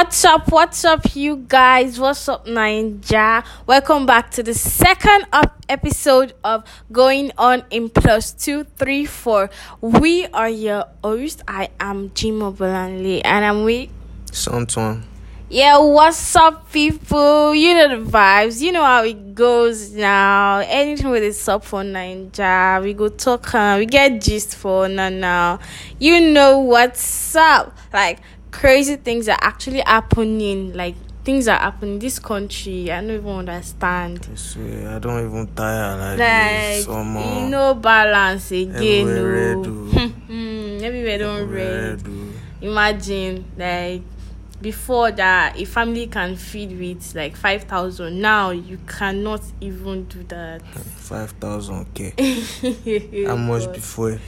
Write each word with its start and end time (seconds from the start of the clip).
what's 0.00 0.24
up? 0.24 0.50
What's 0.50 0.82
up, 0.86 1.14
you 1.14 1.44
guys? 1.46 2.00
What's 2.00 2.26
up, 2.26 2.46
Naija? 2.46 3.44
Welcome 3.66 4.06
back 4.06 4.30
to 4.30 4.42
the 4.42 4.54
second 4.54 5.26
up 5.30 5.62
episode 5.68 6.32
of 6.42 6.64
Going 6.90 7.32
On 7.36 7.62
in 7.68 7.90
Plus 7.90 8.32
Two 8.32 8.64
Three 8.64 9.04
Four. 9.04 9.50
We 9.82 10.24
are 10.28 10.48
your 10.48 10.86
host. 11.04 11.42
I 11.46 11.68
am 11.78 12.08
Jimo 12.10 12.56
Bolanle, 12.56 13.20
and 13.26 13.44
I'm 13.44 13.64
with. 13.64 13.90
Sometime. 14.32 15.04
Yeah, 15.50 15.78
what's 15.78 16.34
up, 16.34 16.72
people? 16.72 17.54
You 17.54 17.74
know 17.74 18.00
the 18.00 18.10
vibes. 18.10 18.62
You 18.62 18.72
know 18.72 18.84
how 18.84 19.04
it 19.04 19.34
goes 19.34 19.92
now. 19.92 20.60
Anything 20.60 21.10
with 21.10 21.24
the 21.24 21.32
sub 21.34 21.62
for 21.62 21.82
Naija, 21.82 22.82
we 22.82 22.94
go 22.94 23.10
talk. 23.10 23.54
Uh, 23.54 23.76
we 23.78 23.84
get 23.84 24.22
gist 24.22 24.56
for 24.56 24.88
now. 24.88 25.10
Now, 25.10 25.58
you 25.98 26.30
know 26.32 26.60
what's 26.60 27.36
up. 27.36 27.76
Like 27.92 28.20
crazy 28.50 28.96
things 28.96 29.28
are 29.28 29.38
actually 29.40 29.80
happening. 29.80 30.72
Like 30.74 30.94
things 31.24 31.48
are 31.48 31.58
happening 31.58 31.94
in 31.94 31.98
this 32.00 32.18
country. 32.18 32.90
I 32.90 33.00
don't 33.00 33.10
even 33.10 33.26
understand. 33.28 34.26
I 34.30 34.34
swear, 34.36 34.88
I 34.96 34.98
don't 34.98 35.24
even 35.26 35.46
tire 35.54 35.96
like, 35.96 36.18
Like 36.18 36.18
this. 36.18 36.86
You 36.86 37.48
know 37.48 37.74
balance 37.74 38.50
again. 38.52 39.08
Everywhere 39.08 39.56
no. 39.56 39.64
do. 39.64 39.90
Hmm, 40.30 40.78
Everywhere 40.84 41.18
don't 41.18 41.50
red. 41.50 42.02
do. 42.04 42.32
Imagine 42.62 43.44
like 43.56 44.02
before 44.60 45.10
that 45.12 45.58
a 45.58 45.64
family 45.64 46.06
can 46.06 46.36
feed 46.36 46.78
with 46.78 47.14
like 47.14 47.34
five 47.36 47.64
thousand. 47.64 48.20
Now 48.20 48.50
you 48.50 48.78
cannot 48.86 49.42
even 49.60 50.04
do 50.04 50.22
that. 50.24 50.62
Five 51.00 51.30
thousand 51.32 51.92
k. 51.94 52.12
How 53.26 53.36
much 53.36 53.72
before? 53.72 54.18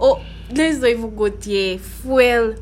Oh, 0.00 0.22
let's 0.50 0.78
not 0.78 0.88
even 0.90 1.14
go 1.14 1.28
there. 1.28 1.78
Fuel. 1.78 2.54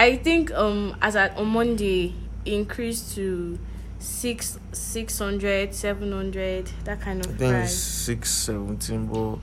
I 0.00 0.16
think 0.16 0.50
um 0.52 0.96
as 1.02 1.14
at 1.14 1.36
on 1.36 1.48
Monday 1.48 2.14
increased 2.46 3.14
to 3.16 3.58
six 3.98 4.58
six 4.72 5.18
hundred, 5.18 5.74
seven 5.74 6.10
hundred, 6.10 6.70
that 6.84 7.02
kind 7.02 7.18
I 7.26 7.28
of 7.28 7.36
think 7.36 7.52
it's 7.52 7.72
price. 7.72 7.76
six 7.76 8.30
seventeen, 8.30 9.06
but 9.08 9.38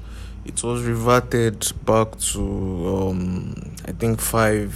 it 0.46 0.64
was 0.64 0.82
reverted 0.82 1.60
back 1.86 2.18
to 2.32 2.42
um 2.42 3.76
I 3.86 3.92
think 3.92 4.20
five 4.20 4.74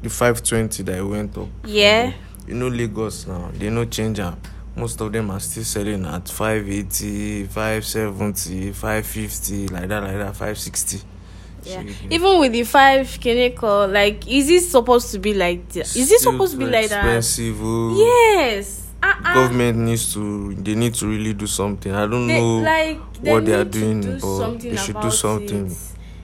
the 0.00 0.10
five 0.10 0.44
twenty 0.44 0.84
that 0.84 1.04
went 1.04 1.36
up. 1.36 1.48
Yeah. 1.64 2.12
You 2.46 2.54
know 2.54 2.68
Lagos 2.68 3.26
now, 3.26 3.50
they 3.52 3.68
no 3.68 3.86
change 3.86 4.20
am. 4.20 4.40
Most 4.76 5.00
of 5.00 5.10
them 5.12 5.32
are 5.32 5.40
still 5.40 5.64
selling 5.64 6.06
at 6.06 6.28
580, 6.28 7.46
570, 7.46 8.70
550, 8.70 9.68
like 9.68 9.88
that, 9.88 10.02
like 10.04 10.12
that, 10.16 10.36
560. 10.36 11.02
Yeah. 11.64 11.84
Even 12.10 12.40
with 12.40 12.52
the 12.52 12.64
five 12.64 13.06
kineko, 13.06 13.92
like 13.92 14.26
is 14.28 14.48
it 14.50 14.62
supposed 14.62 15.10
to 15.12 15.18
be 15.18 15.34
like 15.34 15.68
that? 15.70 15.94
Is 15.96 16.10
it 16.10 16.20
supposed 16.20 16.52
to 16.52 16.58
be 16.58 16.66
like 16.66 16.88
that? 16.88 17.04
expensive, 17.04 17.58
oh. 17.60 17.96
Yes. 17.96 18.86
Uh-uh. 19.02 19.34
Government 19.34 19.78
needs 19.78 20.12
to. 20.14 20.54
They 20.54 20.74
need 20.74 20.94
to 20.94 21.06
really 21.08 21.32
do 21.32 21.46
something. 21.46 21.92
I 21.92 22.06
don't 22.06 22.26
they, 22.26 22.38
know. 22.38 22.58
like 22.58 22.98
what 23.20 23.46
they 23.46 23.54
are 23.54 23.64
doing, 23.64 24.00
do 24.02 24.18
but 24.20 24.58
they 24.60 24.76
should 24.76 25.00
do 25.00 25.10
something. 25.10 25.70
it. 25.70 25.78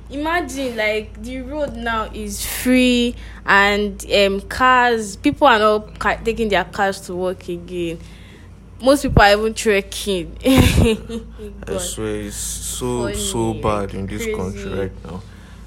Imagine 0.08 0.76
like 0.76 1.20
the 1.20 1.40
road 1.40 1.74
now 1.74 2.04
is 2.14 2.44
free 2.46 3.16
and 3.44 4.04
um 4.12 4.40
cars 4.42 5.16
people 5.16 5.48
are 5.48 5.58
not 5.58 5.98
ca- 5.98 6.20
taking 6.22 6.48
their 6.48 6.62
cars 6.64 7.00
to 7.00 7.14
work 7.16 7.48
again. 7.48 7.98
Most 8.80 9.02
people 9.02 9.22
are 9.22 9.32
even 9.32 9.54
trekking. 9.54 10.36
I 10.44 11.78
swear 11.78 12.20
it's 12.20 12.36
so 12.36 13.12
so 13.14 13.54
bad 13.54 13.94
in 13.94 14.06
this 14.06 14.22
crazy. 14.22 14.36
country 14.36 14.68
right 14.78 15.04
now. 15.04 15.22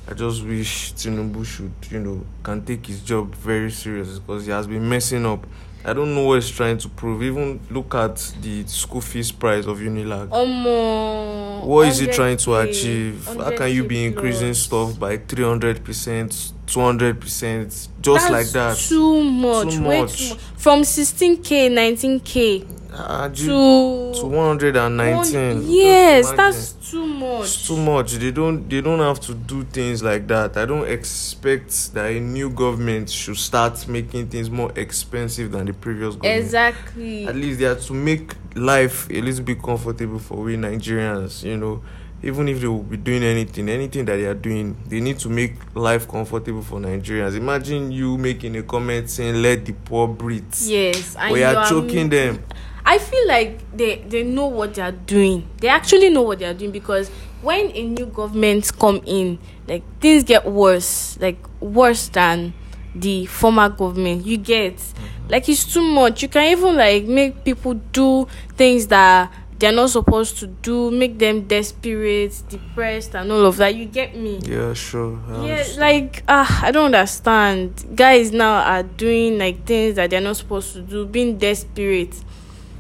I 0.10 0.14
just 0.16 0.44
wish 0.44 0.94
Tinubu 0.94 1.46
should, 1.46 1.72
you 1.92 2.00
know, 2.00 2.26
can 2.42 2.66
take 2.66 2.88
his 2.88 3.02
job 3.02 3.36
very 3.36 3.70
serious 3.70 4.18
because 4.18 4.46
he 4.46 4.52
has 4.52 4.66
been 4.66 4.88
messing 4.90 5.24
up. 5.24 5.46
I 5.86 5.94
don't 5.94 6.16
know 6.16 6.24
what 6.24 6.36
he's 6.42 6.50
trying 6.50 6.80
to 6.80 6.90
prove. 6.90 7.22
Even 7.22 7.60
look 7.70 7.94
at 7.94 8.16
the 8.42 8.66
school 8.66 9.02
fees 9.02 9.32
price 9.32 9.66
of 9.68 9.78
Unilag. 9.78 10.30
Omo, 10.30 11.64
what 11.64 11.88
is 11.90 12.00
he 12.00 12.08
trying 12.08 12.38
to 12.38 12.56
achieve? 12.56 13.24
How 13.28 13.56
can 13.56 13.72
you 13.72 13.84
be 13.84 14.04
increasing 14.04 14.54
stuff 14.56 15.00
by 15.00 15.18
three 15.18 15.44
hundred 15.46 15.84
percent, 15.86 16.54
two 16.66 16.80
hundred 16.82 17.22
percent, 17.22 17.70
just 18.02 18.28
That's 18.28 18.32
like 18.32 18.48
that? 18.50 18.78
Too 18.78 19.24
much. 19.24 19.74
Too 19.76 19.82
much. 19.82 20.18
Too 20.30 20.34
much. 20.34 20.42
From 20.58 20.82
16k, 20.82 21.70
19k 21.70 22.66
Ah, 22.92 23.30
to, 23.34 23.46
to 23.46 24.26
one 24.26 24.48
hundred 24.48 24.76
and 24.76 24.98
one- 24.98 25.12
nineteen. 25.12 25.64
Yes, 25.70 26.32
that's 26.32 26.74
too 26.92 27.06
much. 27.40 27.48
It's 27.48 27.68
too 27.68 27.78
much. 27.78 28.12
They 28.14 28.32
don't 28.32 28.70
they 28.70 28.82
don't 28.82 29.00
have 29.00 29.20
to 29.22 29.34
do 29.34 29.64
things 29.64 30.04
like 30.04 30.28
that. 30.28 30.58
I 30.58 30.66
don't 30.66 30.88
expect 30.88 31.94
that 31.94 32.06
a 32.12 32.20
new 32.20 32.50
government 32.50 33.10
should 33.10 33.38
start 33.38 33.88
making 33.88 34.28
things 34.30 34.50
more 34.50 34.72
expensive 34.76 35.52
than 35.52 35.66
the 35.66 35.74
previous 35.74 36.16
government. 36.16 36.44
Exactly. 36.44 37.26
At 37.28 37.36
least 37.36 37.60
they 37.60 37.66
have 37.66 37.82
to 37.86 37.94
make 37.94 38.34
life 38.56 39.10
a 39.10 39.22
little 39.22 39.44
bit 39.44 39.62
comfortable 39.62 40.20
for 40.20 40.38
we 40.38 40.56
Nigerians, 40.58 41.44
you 41.44 41.58
know. 41.58 41.82
Even 42.22 42.50
if 42.50 42.60
they 42.60 42.68
will 42.68 42.84
be 42.84 42.98
doing 42.98 43.24
anything, 43.24 43.70
anything 43.70 44.04
that 44.04 44.18
they 44.18 44.26
are 44.26 44.34
doing, 44.34 44.76
they 44.88 45.00
need 45.00 45.18
to 45.20 45.30
make 45.30 45.54
life 45.74 46.06
comfortable 46.06 46.62
for 46.62 46.78
Nigerians. 46.78 47.34
Imagine 47.38 47.94
you 47.94 48.18
making 48.18 48.58
a 48.58 48.64
comment 48.64 49.10
saying 49.10 49.42
let 49.42 49.66
the 49.66 49.72
poor 49.72 50.06
breathe. 50.06 50.54
Yes, 50.64 51.16
and 51.18 51.32
we 51.32 51.44
are 51.44 51.66
choking 51.70 52.10
them. 52.10 52.44
I 52.86 52.98
feel 52.98 53.28
like 53.28 53.60
they 53.72 53.98
they 54.08 54.24
know 54.24 54.48
what 54.48 54.74
they 54.74 54.82
are 54.82 54.92
doing. 54.92 55.48
They 55.62 55.68
actually 55.68 56.10
know 56.10 56.24
what 56.24 56.40
they 56.40 56.46
are 56.46 56.54
doing 56.54 56.72
because 56.72 57.12
when 57.42 57.72
a 57.72 57.84
new 57.88 58.06
government 58.06 58.72
come 58.80 59.02
in, 59.06 59.40
like 59.68 59.84
things 60.00 60.24
get 60.24 60.46
worse, 60.46 61.18
like 61.20 61.38
worse 61.62 62.08
than 62.10 62.54
the 62.96 63.26
former 63.28 63.70
government. 63.70 64.26
You 64.26 64.38
get 64.38 64.76
Mm-hmm. 64.78 65.30
like 65.30 65.48
it's 65.50 65.72
too 65.72 65.82
much. 65.84 66.22
You 66.24 66.28
can 66.30 66.52
even 66.52 66.76
like 66.76 67.06
make 67.06 67.44
people 67.46 67.76
do 67.76 68.28
things 68.56 68.88
that 68.88 69.32
they're 69.60 69.72
not 69.74 69.90
supposed 69.90 70.38
to 70.40 70.48
do, 70.48 70.90
make 70.90 71.20
them 71.20 71.42
desperate, 71.48 72.42
depressed, 72.50 73.14
and 73.16 73.30
all 73.32 73.46
of 73.46 73.58
that. 73.58 73.76
You 73.76 73.86
get 73.86 74.16
me? 74.16 74.40
Yeah, 74.44 74.74
sure. 74.74 75.20
I 75.28 75.32
Yeah, 75.46 75.52
understand. 75.54 75.80
like 75.80 76.24
ah, 76.28 76.62
I 76.66 76.72
don't 76.72 76.86
understand. 76.96 77.86
Guys 77.96 78.32
now 78.32 78.62
are 78.64 78.84
doing 78.84 79.38
like 79.38 79.66
things 79.66 79.96
that 79.98 80.10
they're 80.10 80.22
not 80.22 80.38
supposed 80.38 80.74
to 80.74 80.82
do, 80.82 81.06
being 81.06 81.38
desperate. 81.38 82.16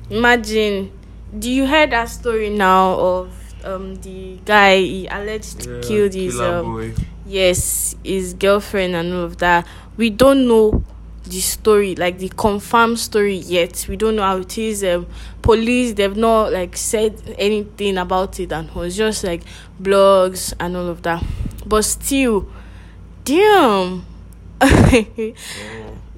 Imagine, 0.09 0.91
do 1.37 1.51
you 1.51 1.67
hear 1.67 1.85
that 1.87 2.05
story 2.09 2.49
now 2.49 2.93
of 2.99 3.33
um 3.65 3.95
the 3.95 4.39
guy 4.45 4.77
he 4.77 5.07
alleged 5.07 5.65
Yeah, 5.67 5.81
killed 5.81 6.13
his 6.13 6.39
um 6.39 6.65
boy. 6.65 6.93
yes 7.25 7.95
his 8.03 8.33
girlfriend 8.33 8.95
and 8.95 9.13
all 9.13 9.23
of 9.25 9.37
that. 9.37 9.65
We 9.97 10.09
don't 10.09 10.47
know 10.47 10.83
the 11.25 11.39
story, 11.41 11.93
like 11.95 12.17
the 12.17 12.29
confirmed 12.29 12.97
story 12.99 13.35
yet. 13.35 13.85
We 13.89 13.97
don't 13.97 14.15
know 14.15 14.23
how 14.23 14.37
it 14.37 14.57
is. 14.57 14.83
Um, 14.83 15.05
police 15.41 15.93
they've 15.93 16.15
not 16.15 16.51
like 16.53 16.75
said 16.77 17.21
anything 17.37 17.97
about 17.97 18.39
it, 18.39 18.51
and 18.51 18.69
it 18.69 18.75
was 18.75 18.95
just 18.97 19.23
like 19.23 19.43
blogs 19.81 20.53
and 20.59 20.75
all 20.77 20.87
of 20.87 21.01
that. 21.03 21.23
But 21.65 21.83
still, 21.83 22.49
damn. 23.25 24.05
yeah. 24.61 25.33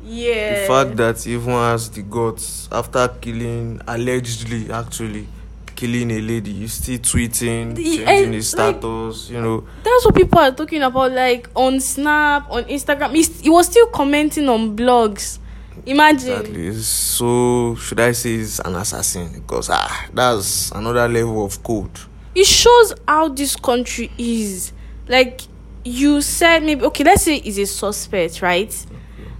The 0.04 0.66
fact 0.68 0.96
that 0.98 1.26
even 1.28 1.50
has 1.54 1.90
the 1.90 2.02
guts 2.04 2.70
after 2.72 3.08
killing 3.20 3.82
allegedly 3.88 4.72
actually 4.72 5.28
killing 5.82 6.12
a 6.12 6.22
lady, 6.22 6.52
you 6.52 6.68
still 6.68 7.00
tweeting, 7.00 7.74
The- 7.76 7.84
changing 7.84 8.08
and, 8.08 8.34
his 8.36 8.54
like- 8.56 8.76
status, 8.76 9.30
you 9.32 9.42
know. 9.42 9.64
That's 9.84 10.06
what 10.06 10.14
people 10.14 10.38
are 10.38 10.52
talking 10.52 10.84
about, 10.84 11.12
like 11.12 11.50
on 11.56 11.80
Snap, 11.80 12.46
on 12.52 12.66
Instagram. 12.66 13.16
He's, 13.16 13.40
he 13.40 13.50
was 13.50 13.66
still 13.66 13.88
commenting 13.88 14.48
on 14.48 14.76
blogs. 14.78 15.40
Imagine. 15.88 16.30
Exactly. 16.42 16.74
So 16.82 17.76
should 17.76 18.00
I 18.00 18.12
say 18.12 18.38
he's 18.38 18.60
an 18.60 18.76
assassin? 18.76 19.32
Because 19.34 19.70
ah, 19.72 20.06
that's 20.14 20.72
another 20.72 21.08
level 21.08 21.44
of 21.44 21.64
code. 21.64 21.90
It 22.36 22.46
shows 22.46 22.94
how 23.08 23.30
this 23.30 23.56
country 23.56 24.12
is. 24.20 24.74
Like 25.08 25.42
you 25.84 26.22
said, 26.22 26.62
maybe 26.64 26.84
okay. 26.86 27.04
Let's 27.04 27.24
say 27.24 27.40
he's 27.40 27.58
a 27.58 27.66
suspect, 27.66 28.44
right? 28.44 28.72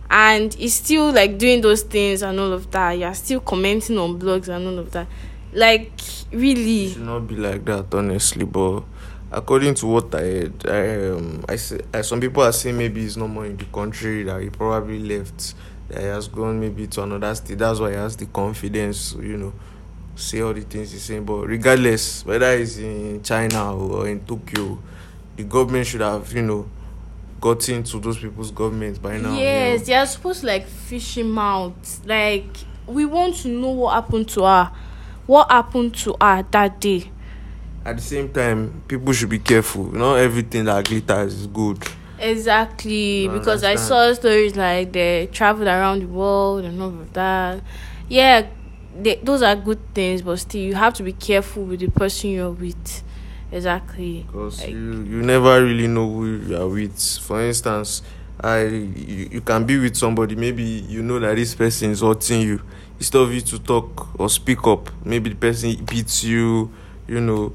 And 0.10 0.52
he's 0.56 0.74
still 0.74 1.12
like 1.12 1.38
doing 1.38 1.62
those 1.62 1.84
things 1.84 2.24
and 2.24 2.40
all 2.40 2.52
of 2.52 2.72
that. 2.72 2.94
You're 2.94 3.14
still 3.14 3.40
commenting 3.42 4.00
on 4.00 4.20
blogs 4.20 4.48
and 4.50 4.66
all 4.68 4.80
of 4.80 4.92
that. 4.92 5.08
Like 5.54 5.92
It 6.32 6.38
really, 6.38 6.90
should 6.90 7.02
not 7.02 7.28
be 7.28 7.36
like 7.36 7.66
that, 7.66 7.94
honestly. 7.94 8.46
But 8.46 8.84
according 9.32 9.76
to 9.76 9.88
what 9.88 10.16
I 10.16 10.22
heard, 10.22 10.70
I, 10.70 11.08
um, 11.10 11.46
I, 11.48 11.56
some 12.02 12.22
people 12.22 12.44
are 12.44 12.52
saying 12.54 12.78
maybe 12.78 13.02
he's 13.02 13.18
no 13.18 13.28
more 13.28 13.46
in 13.46 13.58
the 13.58 13.66
country. 13.66 14.24
That 14.24 14.42
he 14.42 14.50
probably 14.50 15.00
left. 15.00 15.56
That 15.90 16.00
he 16.00 16.06
has 16.06 16.28
gone 16.28 16.60
maybe 16.60 16.88
to 16.88 17.04
another 17.04 17.36
state. 17.36 17.58
That's 17.58 17.80
why 17.80 17.92
he 17.92 17.96
has 17.98 18.16
the 18.16 18.28
confidence, 18.28 19.14
you 19.20 19.38
know, 19.38 19.54
say 20.16 20.42
all 20.42 20.54
the 20.54 20.62
things 20.62 20.92
he's 20.94 21.04
saying. 21.04 21.26
But 21.26 21.48
regardless, 21.48 22.26
whether 22.26 22.58
he's 22.58 22.78
in 22.78 23.22
China 23.24 23.76
or 23.76 24.08
in 24.08 24.26
Tokyo, 24.26 24.80
the 25.36 25.44
government 25.44 25.86
should 25.88 26.02
have, 26.02 26.32
you 26.32 26.44
know, 26.44 26.70
gotten 27.42 27.84
to 27.84 28.00
those 28.00 28.20
people's 28.20 28.52
governments 28.52 29.00
by 29.00 29.18
now. 29.18 29.34
you 29.34 29.40
yes, 29.40 29.80
know. 29.80 29.86
they 29.86 29.94
are 29.96 30.06
supposed 30.06 30.42
to 30.42 30.48
like 30.48 30.68
fish 30.68 31.18
him 31.18 31.38
out. 31.38 32.00
Like 32.06 32.46
we 32.88 33.06
want 33.06 33.36
to 33.38 33.48
know 33.50 33.72
what 33.72 33.96
happened 33.96 34.30
to 34.30 34.44
her. 34.44 34.72
What 35.32 35.50
happened 35.50 35.96
to 36.04 36.18
her 36.20 36.46
that 36.52 36.82
day? 36.82 37.10
At 37.86 37.96
the 37.96 38.02
same 38.02 38.34
time, 38.34 38.84
people 38.86 39.14
should 39.14 39.30
be 39.30 39.40
careful. 39.40 39.86
Not 39.86 40.16
everything 40.16 40.66
that 40.66 40.84
glitters 40.84 41.34
is 41.34 41.48
good. 41.48 41.82
Exactly, 42.20 43.30
because 43.30 43.64
I 43.64 43.76
saw 43.76 44.12
stories 44.12 44.58
like 44.58 44.92
they 44.92 45.30
traveled 45.32 45.70
around 45.70 46.02
the 46.02 46.08
world 46.08 46.66
and 46.66 46.82
all 46.82 46.90
of 46.90 47.14
that. 47.14 47.64
Yeah, 48.10 48.46
they, 48.94 49.22
those 49.24 49.42
are 49.42 49.56
good 49.56 49.80
things, 49.94 50.22
but 50.22 50.36
still, 50.36 50.60
you 50.64 50.76
have 50.76 50.96
to 50.96 51.04
be 51.04 51.14
careful 51.14 51.64
with 51.64 51.80
the 51.80 51.88
person 51.90 52.32
you're 52.32 52.52
with. 52.52 53.02
Exactly. 53.54 54.26
Because 54.28 54.60
Like- 54.60 54.72
you, 54.72 55.04
you 55.04 55.22
never 55.22 55.64
really 55.64 55.88
know 55.88 56.12
who 56.12 56.26
you 56.26 56.58
are 56.58 56.68
with. 56.68 57.00
For 57.22 57.42
instance, 57.42 58.02
I 58.42 58.64
you, 58.64 59.30
you 59.32 59.40
can 59.42 59.64
be 59.64 59.80
with 59.80 59.96
somebody, 59.96 60.36
maybe 60.36 60.64
you 60.64 61.02
know 61.02 61.20
that 61.20 61.38
this 61.38 61.56
person 61.56 61.92
is 61.92 62.02
hurting 62.02 62.42
you. 62.42 62.62
Instead 63.02 63.22
of 63.24 63.34
you 63.34 63.42
to 63.42 63.58
talk 63.58 64.20
or 64.20 64.30
speak 64.30 64.68
up, 64.68 64.92
maybe 65.04 65.32
the 65.32 65.36
person 65.36 65.74
beats 65.86 66.24
you, 66.24 66.72
you 67.08 67.20
know, 67.20 67.52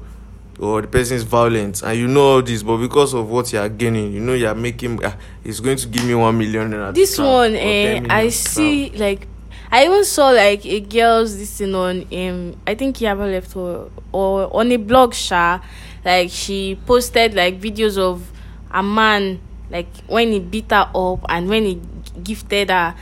or 0.59 0.81
the 0.81 0.89
person 0.89 1.15
is 1.15 1.23
violent, 1.23 1.81
and 1.83 1.97
you 1.97 2.05
know 2.05 2.21
all 2.33 2.41
this, 2.41 2.61
but 2.63 2.75
because 2.75 3.13
of 3.13 3.29
what 3.29 3.53
you 3.53 3.59
are 3.59 3.69
gaining, 3.69 4.11
you 4.11 4.19
know 4.19 4.33
you 4.33 4.45
are 4.45 4.53
making. 4.53 5.01
Uh, 5.01 5.15
it's 5.45 5.61
going 5.61 5.77
to 5.77 5.87
give 5.87 6.03
me 6.03 6.13
one 6.15 6.37
million. 6.37 6.71
This 6.93 7.17
one, 7.17 7.55
or 7.55 7.59
10 7.59 8.11
eh, 8.11 8.13
I 8.13 8.27
see 8.27 8.89
like. 8.89 9.25
I 9.71 9.85
even 9.85 10.03
saw 10.03 10.31
like 10.31 10.65
a 10.65 10.81
girl's 10.81 11.37
this 11.37 11.57
thing 11.57 11.73
on 11.75 12.01
um 12.13 12.59
I 12.67 12.75
think 12.75 12.97
Yaba 12.97 13.31
left 13.31 13.55
or 13.55 13.89
or 14.11 14.53
on 14.53 14.69
a 14.71 14.77
blog 14.77 15.13
sha 15.13 15.59
like 16.03 16.29
she 16.29 16.77
posted 16.85 17.33
like 17.35 17.59
videos 17.59 17.97
of 17.97 18.31
a 18.71 18.81
man 18.83 19.39
like 19.69 19.87
when 20.07 20.31
he 20.31 20.39
beat 20.39 20.71
her 20.71 20.89
up 20.95 21.25
and 21.29 21.49
when 21.49 21.63
he 21.65 21.81
gifted 22.23 22.69
her 22.69 22.95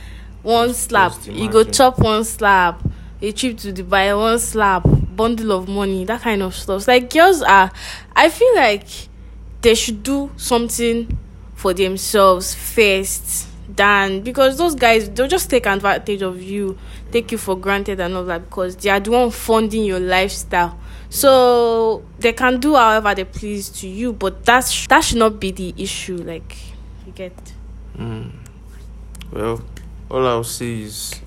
one 0.46 0.72
slap. 0.72 1.12
you 1.26 1.50
go 1.50 1.64
chop 1.64 1.98
one 1.98 2.22
slap 2.22 2.80
a 3.20 3.32
trip 3.32 3.56
to 3.58 3.72
Dubai 3.72 4.16
one 4.16 4.38
slap 4.38 4.86
bundle 4.86 5.50
of 5.52 5.68
money 5.68 6.04
that 6.04 6.20
kind 6.20 6.40
of 6.42 6.54
stuff. 6.54 6.86
Like 6.86 7.10
girls 7.10 7.42
are 7.42 7.72
I 8.14 8.30
feel 8.30 8.54
like 8.54 8.86
they 9.62 9.74
should 9.74 10.04
do 10.04 10.30
something 10.36 11.18
for 11.54 11.74
themselves 11.74 12.54
first 12.54 13.48
than 13.74 14.20
because 14.20 14.56
those 14.56 14.76
guys 14.76 15.10
they'll 15.10 15.26
just 15.26 15.50
take 15.50 15.66
advantage 15.66 16.22
of 16.22 16.40
you 16.40 16.78
take 17.10 17.32
you 17.32 17.38
for 17.38 17.56
granted 17.56 17.98
and 17.98 18.14
all 18.14 18.24
that 18.24 18.44
because 18.44 18.76
they 18.76 18.90
are 18.90 19.00
the 19.00 19.10
one 19.10 19.30
funding 19.30 19.84
your 19.84 20.00
lifestyle. 20.00 20.78
So 21.08 22.04
they 22.20 22.32
can 22.32 22.60
do 22.60 22.76
however 22.76 23.16
they 23.16 23.24
please 23.24 23.68
to 23.80 23.88
you 23.88 24.12
but 24.12 24.44
that's 24.44 24.86
that 24.86 25.00
should 25.02 25.18
not 25.18 25.40
be 25.40 25.50
the 25.50 25.74
issue 25.76 26.18
like 26.18 26.56
you 27.04 27.12
get? 27.12 27.34
Mm. 27.98 28.30
Well, 29.32 29.60
all 30.10 30.26
I'll 30.26 30.44
say 30.44 30.82
is, 30.82 31.20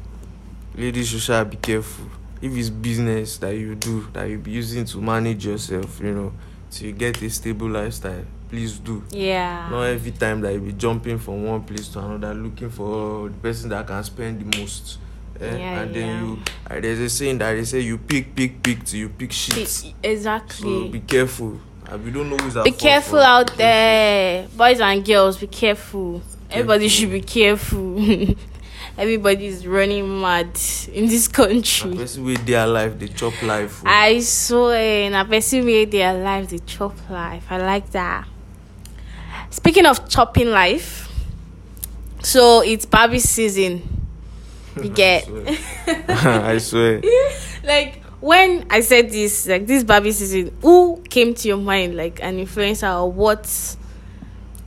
ladies, 0.75 1.11
you 1.13 1.19
should 1.19 1.49
be 1.49 1.57
careful. 1.57 2.05
If 2.41 2.55
it's 2.55 2.69
business 2.69 3.37
that 3.39 3.55
you 3.55 3.75
do, 3.75 4.07
that 4.13 4.29
you 4.29 4.37
be 4.37 4.51
using 4.51 4.85
to 4.85 5.01
manage 5.01 5.45
yourself, 5.45 5.99
you 5.99 6.13
know, 6.13 6.33
to 6.71 6.91
get 6.93 7.21
a 7.21 7.29
stable 7.29 7.69
lifestyle, 7.69 8.23
please 8.47 8.79
do. 8.79 9.03
yeah 9.09 9.67
Not 9.69 9.83
every 9.83 10.11
time 10.11 10.39
that 10.41 10.53
you 10.53 10.61
be 10.61 10.73
jumping 10.73 11.19
from 11.19 11.45
one 11.45 11.63
place 11.63 11.89
to 11.89 11.99
another, 11.99 12.33
looking 12.33 12.69
for 12.69 13.27
the 13.27 13.35
person 13.35 13.69
that 13.69 13.85
can 13.87 14.03
spend 14.03 14.39
the 14.39 14.57
most. 14.57 14.99
Eh? 15.39 15.57
Yeah, 15.57 15.81
and 15.81 15.95
then 15.95 16.07
yeah. 16.07 16.21
you, 16.21 16.39
uh, 16.69 16.79
there's 16.79 16.99
a 16.99 17.09
saying 17.09 17.37
that 17.39 17.53
they 17.53 17.65
say 17.65 17.79
you 17.81 17.97
pick, 17.97 18.35
pick, 18.35 18.61
pick 18.63 18.83
till 18.85 18.99
you 18.99 19.09
pick 19.09 19.31
shit. 19.31 19.67
So 19.67 19.89
exactly 20.01 20.89
be 20.89 20.99
careful. 21.01 21.59
And 21.89 22.05
we 22.05 22.11
don't 22.11 22.29
know 22.29 22.37
who's 22.37 22.53
be 22.63 22.71
careful 22.71 23.19
out 23.19 23.57
there 23.57 24.47
boys 24.55 24.79
and 24.79 25.03
girls 25.03 25.37
be 25.37 25.47
careful 25.47 26.21
everybody 26.51 26.87
Careful. 26.87 26.99
should 26.99 27.11
be 27.11 27.21
careful 27.21 28.35
everybody's 28.97 29.65
running 29.65 30.19
mad 30.21 30.47
in 30.93 31.07
this 31.07 31.27
Na 31.29 31.33
country 31.45 31.95
person 31.95 32.25
wey 32.25 32.35
dey 32.35 32.53
alive 32.55 32.97
dey 32.99 33.07
chop 33.07 33.33
life. 33.43 33.81
oh. 33.85 33.89
I 33.89 34.19
swear, 34.19 35.09
na 35.09 35.23
person 35.23 35.65
wey 35.65 35.85
dey 35.85 36.03
alive 36.03 36.47
dey 36.49 36.59
chop 36.59 36.93
life. 37.09 37.45
I 37.49 37.57
like 37.57 37.89
that. 37.91 38.27
Speaking 39.51 39.85
of 39.85 40.07
chopping 40.09 40.49
life, 40.51 41.07
so 42.21 42.61
it's 42.61 42.85
Barbie 42.85 43.19
season. 43.19 43.81
You 44.81 44.89
get 44.93 45.27
I 45.87 46.57
swear. 46.59 47.01
like 47.63 48.03
when 48.21 48.65
I 48.69 48.81
said 48.81 49.09
this, 49.11 49.47
like 49.47 49.65
this 49.65 49.83
Barbie 49.83 50.11
season, 50.11 50.55
who 50.61 51.01
came 51.09 51.33
to 51.33 51.47
your 51.47 51.57
mind, 51.57 51.95
like 51.95 52.21
an 52.21 52.37
influencer 52.37 52.93
or 53.01 53.09
what? 53.11 53.43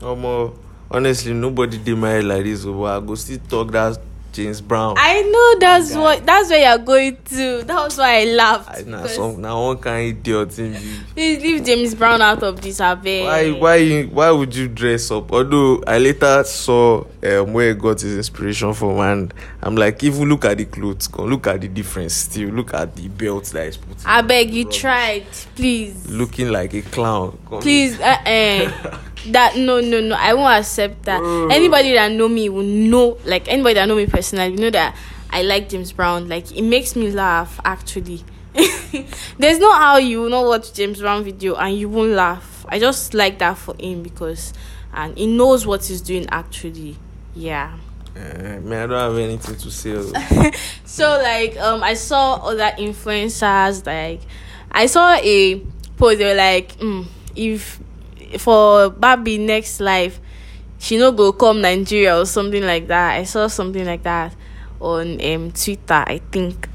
Omo, 0.01 0.57
honestly, 0.91 1.33
nobody 1.35 1.79
dey 1.79 1.95
my 1.95 2.11
head 2.11 2.25
like 2.25 2.45
this, 2.45 2.65
oh, 2.65 2.73
but 2.81 3.03
I 3.03 3.07
go 3.07 3.15
still 3.15 3.39
talk 3.49 3.71
that 3.73 3.99
James 4.32 4.61
Brown. 4.61 4.94
I 4.99 5.23
know 5.23 5.58
that's 5.61 5.93
Guy. 5.93 6.00
what 6.00 6.26
that's 6.26 6.49
where 6.50 6.69
you're 6.76 6.84
going 6.84 7.17
to. 7.26 7.62
That 7.64 7.76
was 7.76 7.99
why 7.99 8.23
I 8.23 8.25
laughed. 8.25 8.70
I, 8.70 8.82
na 8.82 9.02
because- 9.02 9.14
some 9.17 9.40
na 9.40 9.61
one 9.61 9.79
kind 9.79 10.08
idiot 10.19 10.58
him 10.58 10.73
be. 10.73 10.96
Please 11.14 11.43
leave 11.43 11.64
James 11.64 11.94
Brown 11.94 12.23
out 12.23 12.43
of 12.43 12.61
this, 12.61 12.81
abeg. 12.81 13.25
Why 13.25 13.50
why 13.52 13.76
you, 13.76 14.08
why 14.08 14.31
would 14.31 14.55
you 14.55 14.69
dress 14.69 15.11
up? 15.11 15.31
Although 15.32 15.82
I 15.87 15.99
later 15.99 16.43
saw 16.44 17.05
um, 17.23 17.52
where 17.52 17.69
he 17.69 17.75
got 17.75 18.00
his 18.00 18.17
inspiration 18.17 18.73
from, 18.75 18.99
and 19.00 19.34
I'm 19.62 19.76
like, 19.76 20.02
even 20.02 20.29
look 20.29 20.44
at 20.46 20.58
the 20.58 20.64
clothes, 20.64 21.08
come 21.08 21.26
look 21.26 21.46
at 21.46 21.61
the 21.61 21.69
difference. 21.69 22.14
Still 22.14 22.49
look 22.50 22.73
at 22.75 22.96
the 22.96 23.08
belt 23.08 23.44
that 23.46 23.67
is 23.67 23.76
put. 23.76 23.99
I 24.06 24.23
beg 24.23 24.52
you 24.52 24.64
Rubbish. 24.64 24.81
tried, 24.81 25.26
please. 25.55 26.08
Looking 26.08 26.50
like 26.50 26.73
a 26.75 26.82
clown. 26.82 27.38
Come. 27.49 27.61
please 27.61 28.00
uh, 28.00 28.17
uh, 28.26 28.99
that 29.29 29.57
no 29.57 29.81
no 29.81 30.01
no 30.01 30.15
i 30.17 30.35
won't 30.35 30.59
accept 30.59 31.03
that 31.05 31.23
Ugh. 31.23 31.51
anybody 31.53 31.93
that 31.95 32.11
know 32.13 32.29
me 32.29 32.49
will 32.49 32.63
know 32.65 33.19
like 33.25 33.47
anybody 33.49 33.75
that 33.75 33.87
know 33.87 33.95
me 33.97 34.07
personally 34.07 34.55
know 34.57 34.71
that 34.71 34.97
i 35.31 35.43
like 35.43 35.69
james 35.69 35.93
brown 35.93 36.29
like 36.29 36.51
it 36.57 36.63
makes 36.63 36.97
me 36.97 37.11
laugh 37.11 37.61
actually 37.65 38.23
there's 39.39 39.59
no 39.59 39.73
how 39.73 39.97
you 39.97 40.23
will 40.23 40.29
not 40.31 40.45
watch 40.45 40.73
james 40.73 41.01
brown 41.01 41.23
video 41.25 41.55
and 41.55 41.79
you 41.79 41.89
won't 41.89 42.11
laugh 42.11 42.67
i 42.69 42.79
just 42.79 43.15
like 43.15 43.39
that 43.39 43.57
for 43.57 43.75
him 43.79 44.03
because 44.03 44.53
and 44.93 45.17
he 45.17 45.27
knows 45.27 45.67
what 45.67 45.85
he's 45.85 46.01
doing 46.01 46.27
actually 46.31 46.97
yeah 47.35 47.77
Uh, 48.15 48.61
man, 48.61 48.83
I 48.83 48.87
don't 48.87 48.99
have 49.15 49.17
anything 49.19 49.57
to 49.57 49.71
say. 49.71 49.95
oh. 49.97 50.51
so 50.85 51.19
like 51.23 51.57
um 51.57 51.83
i 51.83 51.95
saw 51.95 52.35
other 52.45 52.71
influencers 52.79 53.87
like 53.87 54.21
i 54.71 54.85
saw 54.85 55.15
a 55.15 55.63
post 55.97 56.19
they 56.19 56.25
were 56.27 56.35
like 56.35 56.77
mm, 56.77 57.07
if 57.35 57.81
for 58.40 58.90
Barbie 58.90 59.38
next 59.38 59.80
life 59.80 60.21
she 60.78 60.99
no 60.99 61.12
go 61.12 61.33
come 61.33 61.61
nigeria 61.61 62.18
or 62.18 62.26
something 62.26 62.64
like 62.64 62.88
that 62.88 63.14
i 63.14 63.23
saw 63.23 63.47
something 63.47 63.87
like 63.87 64.02
that 64.02 64.35
on 64.80 65.25
um 65.25 65.52
twitter 65.52 66.02
i 66.07 66.21
think 66.33 66.68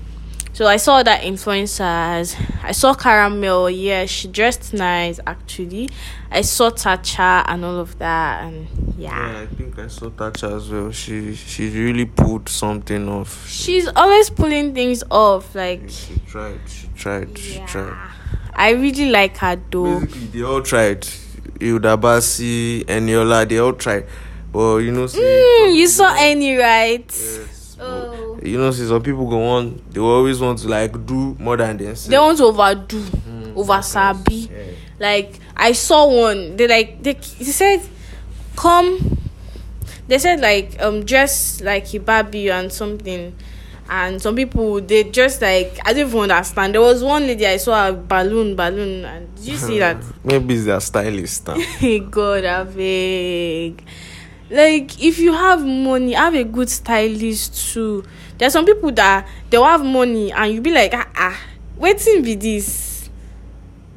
so 0.53 0.65
i 0.65 0.77
saw 0.77 1.03
that 1.03 1.21
influencers 1.23 2.35
i 2.63 2.71
saw 2.71 2.93
caramel 2.93 3.69
yeah 3.69 4.05
she 4.05 4.29
dressed 4.29 4.73
nice 4.73 5.19
actually 5.27 5.89
i 6.31 6.39
saw 6.41 6.69
tacha 6.69 7.43
and 7.47 7.65
all 7.65 7.77
of 7.79 7.99
that 7.99 8.43
and 8.45 8.67
Yeah, 8.97 9.33
yeah 9.33 9.41
I 9.41 9.45
think 9.45 9.77
I 9.77 9.87
saw 9.89 10.09
Tacha 10.09 10.55
as 10.55 10.71
well. 10.71 10.91
She 10.91 11.35
she 11.35 11.69
really 11.69 12.05
pulled 12.05 12.49
something 12.49 13.07
off. 13.07 13.47
She's 13.47 13.87
always 13.95 14.31
pulling 14.31 14.73
things 14.73 15.03
off 15.11 15.53
like 15.53 15.83
she 15.87 16.15
tried. 16.25 16.59
She 16.67 16.87
tried. 16.95 17.37
She 17.37 17.59
tried. 17.67 17.93
I 18.55 18.71
really 18.71 19.11
like 19.11 19.37
her 19.37 19.55
though. 19.69 19.99
Basically, 19.99 20.27
they 20.33 20.41
all 20.43 20.63
tried. 20.63 21.07
Yuda 21.59 21.99
Basi, 21.99 22.83
Eniola, 22.85 23.47
they 23.47 23.57
all 23.59 23.73
tried. 23.73 24.05
But 24.51 24.77
you 24.77 24.91
know, 24.91 25.07
see. 25.07 25.19
Mm, 25.21 25.75
you 25.75 25.87
saw 25.87 26.15
Eni, 26.15 26.57
right? 26.59 27.05
Yes. 27.07 27.77
Oh. 27.79 28.39
You 28.41 28.57
know, 28.57 28.71
see, 28.71 28.87
some 28.87 29.01
people 29.03 29.27
go 29.29 29.43
on, 29.43 29.81
they 29.91 29.99
always 29.99 30.39
want 30.39 30.59
to 30.59 30.67
like 30.67 31.05
do 31.05 31.35
more 31.39 31.57
than 31.57 31.77
themselves. 31.77 32.07
They 32.07 32.17
want 32.17 32.37
to 32.37 32.45
overdo, 32.45 32.99
mm, 32.99 33.55
over 33.55 33.81
sabi. 33.81 34.49
Yeah. 34.51 34.63
Like, 34.99 35.39
I 35.55 35.73
saw 35.73 36.07
one, 36.07 36.55
they 36.57 36.67
like, 36.67 37.03
they, 37.03 37.13
they 37.13 37.51
said, 37.51 37.81
come. 38.55 39.17
They 40.07 40.17
said, 40.19 40.39
like, 40.39 40.81
um, 40.81 41.03
dress 41.05 41.61
like 41.61 41.85
Ibabi 41.85 42.49
and 42.49 42.71
something. 42.71 43.35
And 43.89 44.21
some 44.21 44.35
people 44.35 44.81
they 44.81 45.05
just 45.05 45.41
like 45.41 45.79
I 45.85 45.93
don't 45.93 46.07
even 46.07 46.31
understand. 46.31 46.73
There 46.73 46.81
was 46.81 47.03
one 47.03 47.23
lady 47.27 47.45
I 47.45 47.57
saw 47.57 47.89
a 47.89 47.93
balloon, 47.93 48.55
balloon, 48.55 49.05
and 49.05 49.33
did 49.35 49.45
you 49.45 49.57
see 49.57 49.79
that? 49.79 49.97
Maybe 50.23 50.55
it's 50.55 50.65
their 50.65 50.79
stylist. 50.79 51.45
God, 52.11 52.45
I 52.45 52.63
beg. 52.63 53.83
Like, 54.49 55.03
if 55.03 55.19
you 55.19 55.33
have 55.33 55.65
money, 55.65 56.13
have 56.13 56.33
a 56.33 56.45
good 56.45 56.69
stylist 56.69 57.73
too. 57.73 58.05
There 58.37 58.47
are 58.47 58.51
some 58.51 58.65
people 58.65 58.91
that 58.93 59.27
they'll 59.49 59.63
have 59.65 59.83
money 59.83 60.31
and 60.31 60.53
you'll 60.53 60.63
be 60.63 60.71
like, 60.71 60.93
ah, 60.93 61.07
ah 61.15 61.39
waiting 61.75 62.23
be 62.23 62.35
this. 62.35 63.09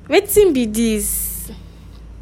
Waiting 0.08 0.52
be 0.52 0.66
this. 0.66 1.29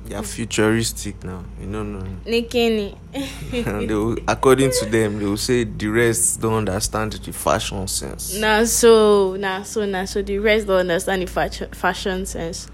They 0.08 0.14
are 0.14 0.22
futuristic 0.22 1.22
now. 1.22 1.44
You 1.60 1.66
know, 1.66 1.82
no. 1.82 1.98
And 2.00 3.88
they 3.90 3.94
will, 3.94 4.16
according 4.26 4.70
to 4.80 4.86
them, 4.86 5.18
they 5.18 5.26
will 5.26 5.36
say 5.36 5.64
the 5.64 5.88
rest 5.88 6.40
don't 6.40 6.54
understand 6.54 7.12
the 7.12 7.32
fashion 7.32 7.86
sense. 7.88 8.34
Nah, 8.38 8.64
so, 8.64 9.36
nah, 9.38 9.62
so, 9.64 9.84
nah, 9.84 10.06
so 10.06 10.22
the 10.22 10.38
rest 10.38 10.66
don't 10.66 10.78
understand 10.80 11.20
the 11.22 11.26
fashion, 11.26 11.70
fashion 11.72 12.24
sense. 12.24 12.68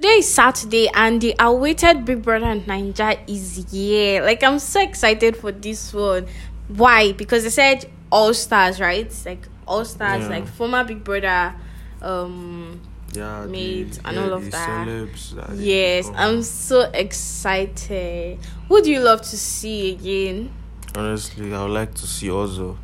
Today 0.00 0.18
is 0.18 0.32
Saturday 0.32 0.88
and 0.94 1.20
the 1.20 1.34
awaited 1.40 2.04
Big 2.04 2.22
Brother 2.22 2.54
Naija 2.60 3.18
is 3.26 3.66
here. 3.72 4.22
Like 4.22 4.44
I'm 4.44 4.60
so 4.60 4.80
excited 4.80 5.36
for 5.36 5.50
this 5.50 5.92
one. 5.92 6.28
Why? 6.68 7.10
Because 7.10 7.42
they 7.42 7.50
said 7.50 7.84
all 8.12 8.32
stars, 8.32 8.78
right? 8.80 9.12
Like 9.26 9.48
all 9.66 9.84
stars, 9.84 10.22
Yeah. 10.22 10.28
like 10.28 10.46
former 10.46 10.84
Big 10.84 11.02
Brother 11.02 11.52
um 12.00 12.80
Yeah, 13.14 13.42
and 13.44 13.56
yeah, 13.56 14.22
all 14.22 14.32
of 14.34 14.50
that. 14.50 14.68
Celebs 14.86 15.34
that 15.34 15.56
Yes. 15.56 16.10
I'm 16.14 16.42
so 16.42 16.82
excited. 16.92 18.38
Who 18.68 18.82
do 18.82 18.90
you 18.90 19.00
love 19.00 19.22
to 19.22 19.36
see 19.36 19.92
again? 19.92 20.50
Honestly, 20.94 21.54
I 21.54 21.62
would 21.62 21.70
like 21.70 21.94
to 21.94 22.06
see 22.06 22.28
Ozo. 22.28 22.76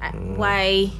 Uh, 0.00 0.12
Mm. 0.12 0.36
Why? 0.36 0.90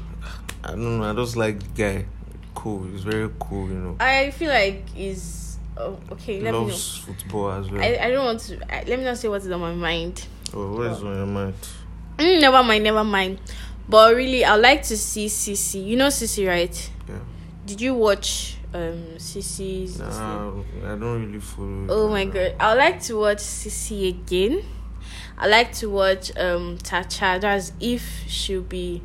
I 0.64 0.68
don't 0.70 0.98
know. 1.00 1.08
I 1.10 1.14
just 1.14 1.36
like 1.36 1.60
the 1.60 1.68
guy. 1.82 2.06
Cool. 2.54 2.84
He's 2.90 3.02
very 3.04 3.30
cool. 3.38 3.68
You 3.68 3.74
know. 3.74 3.96
I 4.00 4.30
feel 4.30 4.50
like 4.50 4.88
he's 4.88 5.58
oh, 5.76 5.98
okay. 6.12 6.40
Let 6.40 6.54
Loves 6.54 6.98
football 6.98 7.52
as 7.52 7.70
me 7.70 7.78
well. 7.78 7.88
know. 7.90 7.96
I, 7.98 8.04
I 8.06 8.10
don't 8.10 8.24
want 8.24 8.40
to. 8.40 8.74
I, 8.74 8.82
let 8.84 8.98
me 8.98 9.04
not 9.04 9.18
say 9.18 9.28
what 9.28 9.42
is 9.42 9.50
on 9.50 9.60
my 9.60 9.74
mind. 9.74 10.26
oh, 10.54 10.76
what 10.76 10.86
is 10.92 11.02
on 11.02 11.14
your 11.14 11.26
mind? 11.26 11.54
Mm, 12.18 12.40
never 12.40 12.62
mind, 12.64 12.82
never 12.82 13.04
mind. 13.04 13.38
But 13.88 14.16
really, 14.16 14.44
I 14.44 14.54
would 14.56 14.62
like 14.62 14.82
to 14.84 14.96
see 14.96 15.26
CeeC. 15.26 15.86
You 15.86 15.96
know 15.96 16.08
CeeC, 16.08 16.48
right? 16.48 16.90
Yeah. 17.08 17.18
Did 17.66 17.80
you 17.80 17.94
watch 17.94 18.55
um 18.74 19.16
CeeC's? 19.16 19.98
Nah, 19.98 20.52
I 20.84 20.96
don't 20.96 21.26
really 21.26 21.40
follow. 21.40 21.86
Oh 21.88 22.08
my 22.08 22.24
god, 22.24 22.54
I 22.58 22.70
would 22.70 22.78
like 22.78 23.02
to 23.02 23.18
watch 23.18 23.38
CeeC 23.38 24.08
again. 24.08 24.62
I 25.38 25.46
like 25.46 25.72
to 25.74 25.90
watch 25.90 26.36
um 26.36 26.78
Tacha. 26.78 27.40
That's 27.40 27.72
if 27.80 28.24
she'll 28.26 28.62
be 28.62 29.02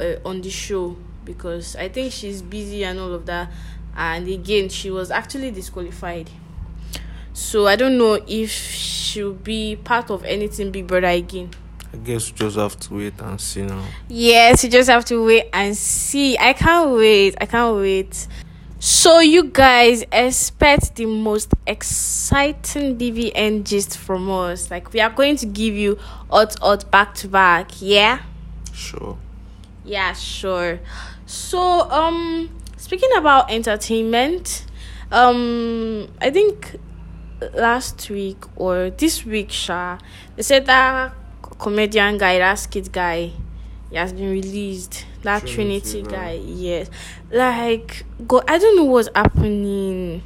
uh, 0.00 0.14
on 0.24 0.40
the 0.40 0.50
show 0.50 0.96
because 1.24 1.76
I 1.76 1.88
think 1.88 2.12
she's 2.12 2.42
busy 2.42 2.84
and 2.84 2.98
all 2.98 3.12
of 3.12 3.26
that. 3.26 3.50
And 3.96 4.28
again, 4.28 4.68
she 4.68 4.90
was 4.90 5.10
actually 5.10 5.50
disqualified. 5.50 6.30
So 7.32 7.66
I 7.66 7.76
don't 7.76 7.98
know 7.98 8.18
if 8.26 8.50
she'll 8.50 9.32
be 9.34 9.76
part 9.76 10.10
of 10.10 10.24
anything 10.24 10.70
Big 10.70 10.86
Brother 10.86 11.08
again. 11.08 11.50
I 11.92 11.96
guess 11.96 12.30
we 12.30 12.38
just 12.38 12.56
have 12.56 12.78
to 12.80 12.94
wait 12.94 13.20
and 13.20 13.40
see 13.40 13.62
now. 13.62 13.84
Yes, 14.08 14.62
you 14.64 14.70
just 14.70 14.88
have 14.88 15.04
to 15.06 15.24
wait 15.24 15.48
and 15.52 15.76
see. 15.76 16.38
I 16.38 16.52
can't 16.52 16.92
wait. 16.92 17.36
I 17.40 17.46
can't 17.46 17.76
wait. 17.76 18.28
So, 18.82 19.20
you 19.20 19.44
guys 19.44 20.04
expect 20.10 20.96
the 20.96 21.04
most 21.04 21.52
exciting 21.66 22.96
BBN 22.96 23.64
gist 23.64 23.98
from 23.98 24.30
us. 24.30 24.70
Like, 24.70 24.94
we 24.94 25.00
are 25.00 25.10
going 25.10 25.36
to 25.36 25.44
give 25.44 25.74
you 25.74 25.98
hot, 26.30 26.58
hot 26.60 26.90
back 26.90 27.12
to 27.16 27.28
back. 27.28 27.82
Yeah? 27.82 28.20
Sure. 28.72 29.18
Yeah, 29.84 30.14
sure. 30.14 30.80
So, 31.26 31.60
um, 31.90 32.48
speaking 32.78 33.10
about 33.18 33.50
entertainment, 33.50 34.64
um, 35.12 36.08
I 36.18 36.30
think 36.30 36.76
last 37.52 38.08
week 38.08 38.38
or 38.56 38.88
this 38.88 39.26
week, 39.26 39.50
Sha, 39.50 39.98
they 40.36 40.42
said 40.42 40.64
that 40.64 41.12
comedian 41.58 42.16
guy, 42.16 42.38
that 42.38 42.90
guy, 42.90 43.32
he 43.90 43.96
has 43.96 44.14
been 44.14 44.30
released. 44.30 45.04
That 45.22 45.46
Trinity 45.46 46.02
Trinity, 46.02 46.02
guy. 46.02 46.32
yes. 46.44 46.90
Like, 47.30 48.04
go, 48.26 48.42
I 48.48 48.58
don't 48.58 48.76
know 48.76 48.84
what's 48.84 49.08
happening. 49.14 50.22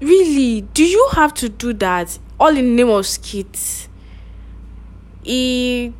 Really, 0.00 0.62
do 0.62 0.84
you 0.84 1.08
have 1.12 1.34
to 1.34 1.48
do 1.48 1.72
that 1.74 2.18
all 2.38 2.48
in 2.48 2.56
the 2.56 2.62
name 2.62 2.88
of 2.88 3.06
skit? 3.06 3.88
He 5.22 5.92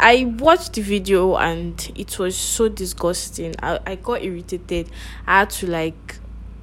I 0.00 0.24
watched 0.38 0.74
the 0.74 0.82
video 0.82 1.36
and 1.36 1.90
it 1.96 2.18
was 2.18 2.36
so 2.36 2.68
disgusting. 2.68 3.54
I, 3.60 3.80
I 3.84 3.94
got 3.96 4.22
irritated. 4.22 4.90
I 5.26 5.40
had 5.40 5.50
to 5.50 5.66
like 5.66 6.16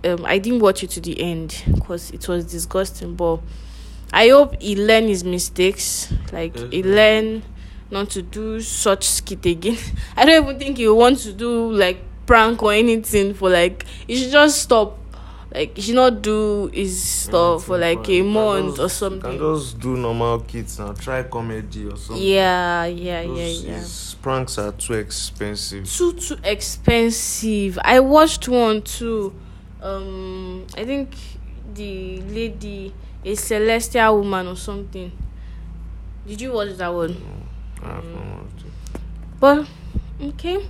um 0.05 0.25
I 0.25 0.37
didn't 0.37 0.59
watch 0.59 0.83
it 0.83 0.91
to 0.91 1.01
the 1.01 1.19
end 1.21 1.63
because 1.73 2.11
it 2.11 2.27
was 2.27 2.45
disgusting. 2.45 3.15
But 3.15 3.39
I 4.13 4.29
hope 4.29 4.61
he 4.61 4.75
learned 4.75 5.09
his 5.09 5.23
mistakes. 5.25 6.13
Like 6.31 6.55
he 6.71 6.81
Yes. 6.81 7.43
Not 7.91 8.09
to 8.11 8.21
do 8.21 8.59
such 8.61 9.07
skit 9.07 9.45
again. 9.45 9.77
I 10.17 10.25
don't 10.25 10.43
even 10.43 10.59
think 10.59 10.77
he 10.77 10.87
want 10.89 11.19
to 11.19 11.33
do 11.33 11.71
like 11.71 11.99
prank 12.25 12.61
or 12.63 12.73
anything 12.73 13.33
for 13.33 13.49
like 13.49 13.85
he 14.07 14.15
should 14.17 14.31
just 14.31 14.61
stop. 14.61 14.99
Like 15.53 15.75
he 15.77 15.81
should 15.83 15.95
not 15.95 16.21
do 16.21 16.69
his 16.73 17.01
stuff 17.01 17.63
for 17.65 17.81
Anything 17.81 17.97
like 17.99 18.09
a 18.09 18.21
month 18.23 18.75
just- 18.75 18.79
or 18.79 18.83
You 18.83 18.89
something. 18.89 19.21
can 19.21 19.55
just 19.55 19.79
do 19.79 19.95
normal 19.95 20.39
kids 20.39 20.77
now. 20.79 20.91
Try 20.91 21.23
comedy 21.23 21.85
or 21.87 21.95
something. 21.95 22.21
Yeah, 22.21 22.85
yeah, 22.85 23.21
yeah, 23.21 23.27
Those- 23.27 23.63
yeah. 23.63 23.73
his 23.75 24.15
pranks 24.21 24.57
are 24.57 24.73
too 24.73 24.93
expensive. 24.95 25.89
too 25.89 26.11
too 26.13 26.37
expensive. 26.43 27.79
I 27.83 27.99
watched 28.01 28.49
one 28.49 28.81
too. 28.81 29.33
Um, 29.81 30.65
I 30.75 30.83
think 30.83 31.15
the 31.73 32.19
lady, 32.21 32.93
a 33.23 33.35
celestial 33.35 34.17
woman 34.17 34.47
or 34.47 34.55
something. 34.57 35.11
Did 36.27 36.41
you 36.41 36.51
watch 36.51 36.75
that 36.77 36.93
one? 36.93 37.11
I 37.11 37.44
But 39.39 39.67
okay. 40.21 40.65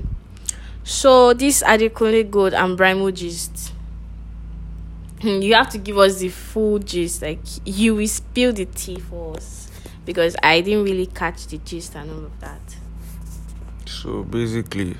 So 0.83 1.33
this 1.33 1.63
Adekunle 1.63 2.29
Gold 2.29 2.53
and 2.53 2.77
Brymo 2.77 3.13
gist. 3.13 3.73
Hmm, 5.21 5.41
You 5.41 5.53
have 5.55 5.69
to 5.69 5.77
give 5.77 5.97
us 5.97 6.19
the 6.19 6.29
full 6.29 6.79
gist. 6.79 7.21
Like 7.21 7.39
you 7.65 7.95
will 7.95 8.07
spill 8.07 8.53
the 8.53 8.65
tea 8.65 8.99
for 8.99 9.35
us 9.37 9.69
because 10.05 10.35
I 10.43 10.61
didn't 10.61 10.83
really 10.83 11.07
catch 11.07 11.47
the 11.47 11.57
gist 11.59 11.95
and 11.95 12.09
all 12.11 12.25
of 12.25 12.39
that. 12.41 12.75
So 13.85 14.23
basically, 14.23 14.95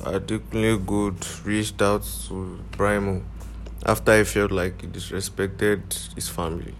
Adekunle 0.00 0.84
Gold 0.86 1.26
reached 1.44 1.80
out 1.82 2.02
to 2.28 2.58
Brymo 2.72 3.22
after 3.84 4.16
he 4.18 4.24
felt 4.24 4.50
like 4.52 4.80
he 4.82 4.86
disrespected 4.88 6.14
his 6.14 6.28
family. 6.28 6.74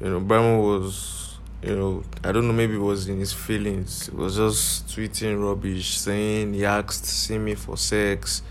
You 0.00 0.10
know, 0.10 0.20
Brymo 0.20 0.60
was, 0.80 1.21
you 1.62 1.76
know, 1.76 2.02
I 2.24 2.32
don't 2.32 2.46
know, 2.46 2.52
maybe 2.52 2.74
it 2.74 2.78
was 2.78 3.08
in 3.08 3.18
his 3.18 3.32
feelings. 3.32 4.06
He 4.06 4.16
was 4.16 4.36
just 4.36 4.88
tweeting 4.88 5.42
rubbish, 5.42 5.98
saying 5.98 6.54
he 6.54 6.64
asked 6.64 7.04
Simi 7.04 7.54
for 7.54 7.76
sex. 7.76 8.42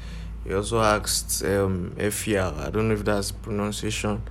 He 0.46 0.53
also 0.53 0.80
asked 0.80 1.44
um, 1.44 1.94
Efya, 1.98 2.58
I 2.58 2.70
don't 2.70 2.88
know 2.88 2.94
if 2.94 3.03
that's 3.06 3.32
pronunciation, 3.32 4.24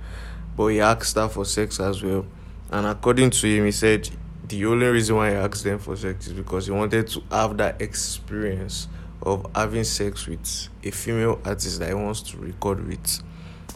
but 0.57 0.67
he 0.67 0.81
asked 0.81 1.15
her 1.15 1.29
for 1.29 1.45
sex 1.45 1.79
as 1.79 2.01
well. 2.03 2.25
And 2.71 2.87
according 2.87 3.29
to 3.31 3.47
him, 3.47 3.65
he 3.65 3.71
said 3.71 4.09
the 4.47 4.65
only 4.65 4.87
reason 4.87 5.15
why 5.15 5.29
he 5.29 5.35
asked 5.35 5.63
them 5.63 5.79
for 5.79 5.95
sex 5.95 6.27
is 6.27 6.33
because 6.33 6.65
he 6.65 6.71
wanted 6.71 7.07
to 7.09 7.21
have 7.31 7.57
that 7.57 7.81
experience 7.81 8.87
of 9.21 9.45
having 9.55 9.83
sex 9.83 10.25
with 10.27 10.67
a 10.83 10.91
female 10.91 11.39
artist 11.45 11.79
that 11.79 11.89
he 11.89 11.93
wants 11.93 12.21
to 12.23 12.37
record 12.37 12.85
with. 12.87 13.07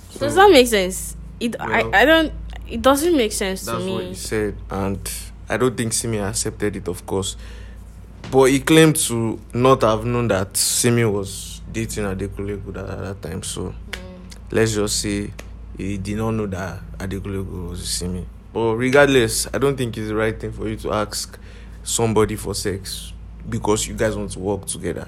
So 0.10 0.20
Does 0.22 0.36
that 0.36 0.50
make 0.52 0.68
sense? 0.68 1.16
It 1.40 1.56
Well- 1.60 1.94
I, 1.96 2.02
I 2.02 2.06
don't 2.06 2.34
it 2.68 2.82
doesn't 2.82 3.16
make 3.16 3.32
sense 3.32 3.66
to 3.66 3.74
me. 3.74 3.78
that's 3.80 3.90
what 3.92 4.04
he 4.06 4.14
said, 4.16 4.56
and 4.70 5.12
I 5.50 5.58
don't 5.58 5.76
think 5.78 5.94
Simi 5.94 6.18
accepted 6.18 6.76
it, 6.76 6.88
of 6.88 7.06
course. 7.06 7.36
But 8.32 8.46
he 8.46 8.60
claimed 8.60 8.96
to 9.08 9.40
not 9.54 9.82
have 9.84 10.04
known 10.06 10.28
that 10.30 10.58
Simi 10.58 11.06
was 11.06 11.62
dating 11.72 12.06
Adekunle 12.06 12.64
Gold 12.64 12.78
at 12.78 12.88
that 13.00 13.22
time. 13.22 13.44
So 13.44 13.74
Mm. 13.92 13.98
let's 14.52 14.74
just 14.74 15.00
say 15.00 15.32
he 15.78 15.98
did 15.98 16.18
not 16.18 16.32
know 16.32 16.48
that 16.48 16.80
Adekunle 16.98 17.46
Gold 17.48 17.70
was 17.70 17.88
Simi. 17.88 18.26
But 18.52 18.76
regardless, 18.78 19.48
I 19.54 19.58
don't 19.60 19.78
think 19.78 19.96
it's 19.98 20.08
the 20.08 20.16
right 20.16 20.38
thing 20.40 20.52
for 20.54 20.68
you 20.68 20.76
to 20.78 20.92
ask 20.94 21.38
somebody 21.84 22.36
for 22.36 22.56
sex 22.56 23.14
because 23.48 23.88
you 23.88 23.94
guys 23.94 24.16
want 24.16 24.32
to 24.32 24.40
work 24.40 24.66
together. 24.66 25.08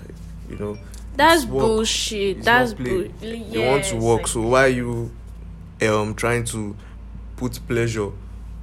You 0.50 0.58
know, 0.58 0.78
That's 1.16 1.44
bullshit. 1.46 2.38
It's 2.38 2.46
That's 2.46 2.74
bullshit. 2.74 3.12
you 3.24 3.62
want 3.62 3.86
to 3.86 3.96
work. 3.96 4.28
So 4.28 4.42
why 4.42 4.66
are 4.66 4.68
you 4.68 5.12
um 5.82 6.14
trying 6.14 6.44
to 6.46 6.76
put 7.38 7.60
pleasure 7.68 8.10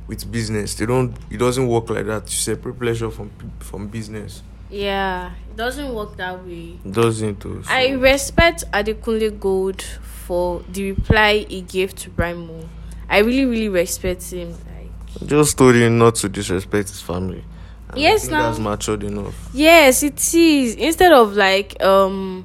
with 0.07 0.31
business? 0.31 0.75
They 0.75 0.85
don't. 0.87 1.17
It 1.31 1.39
doesn't 1.39 1.67
work 1.67 1.89
like 1.91 2.07
that. 2.07 2.25
You 2.25 2.37
separate 2.37 2.79
pleasure 2.79 3.11
from 3.11 3.31
from 3.61 3.89
business. 3.89 4.43
yeah, 4.71 5.31
it 5.51 5.57
doesn't 5.57 5.95
work 5.95 6.17
that 6.17 6.45
way. 6.45 6.79
It 6.85 6.93
doesn't. 6.93 7.41
though, 7.41 7.63
So. 7.63 7.71
I 7.73 7.91
respect 7.93 8.65
Adekunle 8.73 9.39
Gold 9.41 9.83
for 10.27 10.63
the 10.73 10.91
reply 10.93 11.47
he 11.49 11.61
gave 11.63 11.95
to 11.97 12.11
Brymo. 12.11 12.69
I 13.09 13.19
really, 13.19 13.45
really 13.45 13.69
respect 13.69 14.23
him. 14.33 14.51
Like, 14.51 15.29
just 15.29 15.57
told 15.57 15.75
him 15.77 15.99
not 15.99 16.17
to 16.17 16.29
disrespect 16.29 16.89
his 16.89 17.01
family. 17.01 17.45
And 17.91 17.99
Yes, 18.01 18.29
now- 18.29 18.43
that's 18.49 18.59
matured 18.59 19.05
enough. 19.05 19.35
yes, 19.53 20.03
it 20.03 20.35
is. 20.35 20.75
Instead 20.75 21.13
of 21.13 21.37
like 21.37 21.81
um 21.83 22.45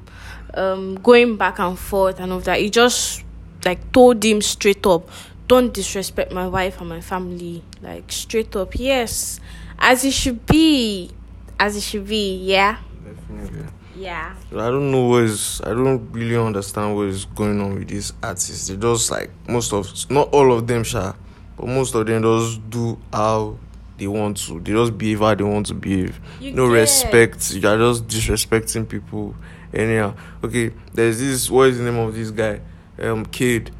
um 0.54 0.96
going 1.02 1.36
back 1.36 1.58
and 1.58 1.76
forth 1.78 2.20
and 2.20 2.32
all 2.32 2.40
that, 2.40 2.60
he 2.60 2.70
just 2.70 3.24
like 3.64 3.90
told 3.92 4.22
him 4.24 4.40
straight 4.42 4.86
up, 4.86 5.08
"Don't 5.50 5.72
disrespect 5.74 6.30
my 6.32 6.46
wife 6.56 6.80
and 6.80 6.88
my 6.88 7.00
family." 7.12 7.62
Like 7.82 8.06
straight 8.12 8.54
up, 8.56 8.72
yes, 8.78 9.40
as 9.78 10.04
it 10.04 10.12
should 10.12 10.40
be, 10.46 11.10
as 11.58 11.76
it 11.76 11.82
should 11.82 12.06
be. 12.06 12.36
Yeah, 12.54 12.76
Definitely. 13.04 13.66
yeah. 13.96 14.34
I 14.52 14.68
don't 14.74 14.90
know 14.94 15.04
what 15.10 15.24
is. 15.24 15.60
I 15.64 15.70
don't 15.78 16.02
really 16.12 16.36
understand 16.36 16.94
what 16.96 17.08
is 17.08 17.24
going 17.26 17.60
on 17.60 17.70
with 17.78 17.88
these 17.88 18.12
artists. 18.22 18.68
They 18.68 18.76
just 18.76 19.10
like 19.10 19.30
most 19.48 19.72
of, 19.72 19.84
not 20.10 20.28
all 20.32 20.52
of 20.56 20.66
them, 20.66 20.84
sha, 20.84 21.14
but 21.56 21.66
most 21.66 21.94
of 21.94 22.06
them 22.06 22.22
just 22.22 22.70
do 22.70 22.98
how 23.12 23.56
they 23.98 24.06
want 24.06 24.36
to. 24.46 24.60
They 24.60 24.72
just 24.72 24.96
behave 24.96 25.18
how 25.20 25.34
they 25.34 25.44
want 25.44 25.66
to 25.66 25.74
behave. 25.74 26.20
You 26.40 26.52
no 26.52 26.66
get- 26.68 26.80
respect. 26.80 27.52
You 27.54 27.66
are 27.68 27.78
just 27.78 28.06
disrespecting 28.06 28.88
people. 28.88 29.34
Anyhow, 29.74 30.14
okay. 30.44 30.70
There's 30.94 31.18
this. 31.18 31.50
What 31.50 31.68
is 31.70 31.78
the 31.78 31.84
name 31.84 31.98
of 31.98 32.14
this 32.14 32.30
guy? 32.30 32.60
Um, 33.00 33.24
Kid. 33.26 33.70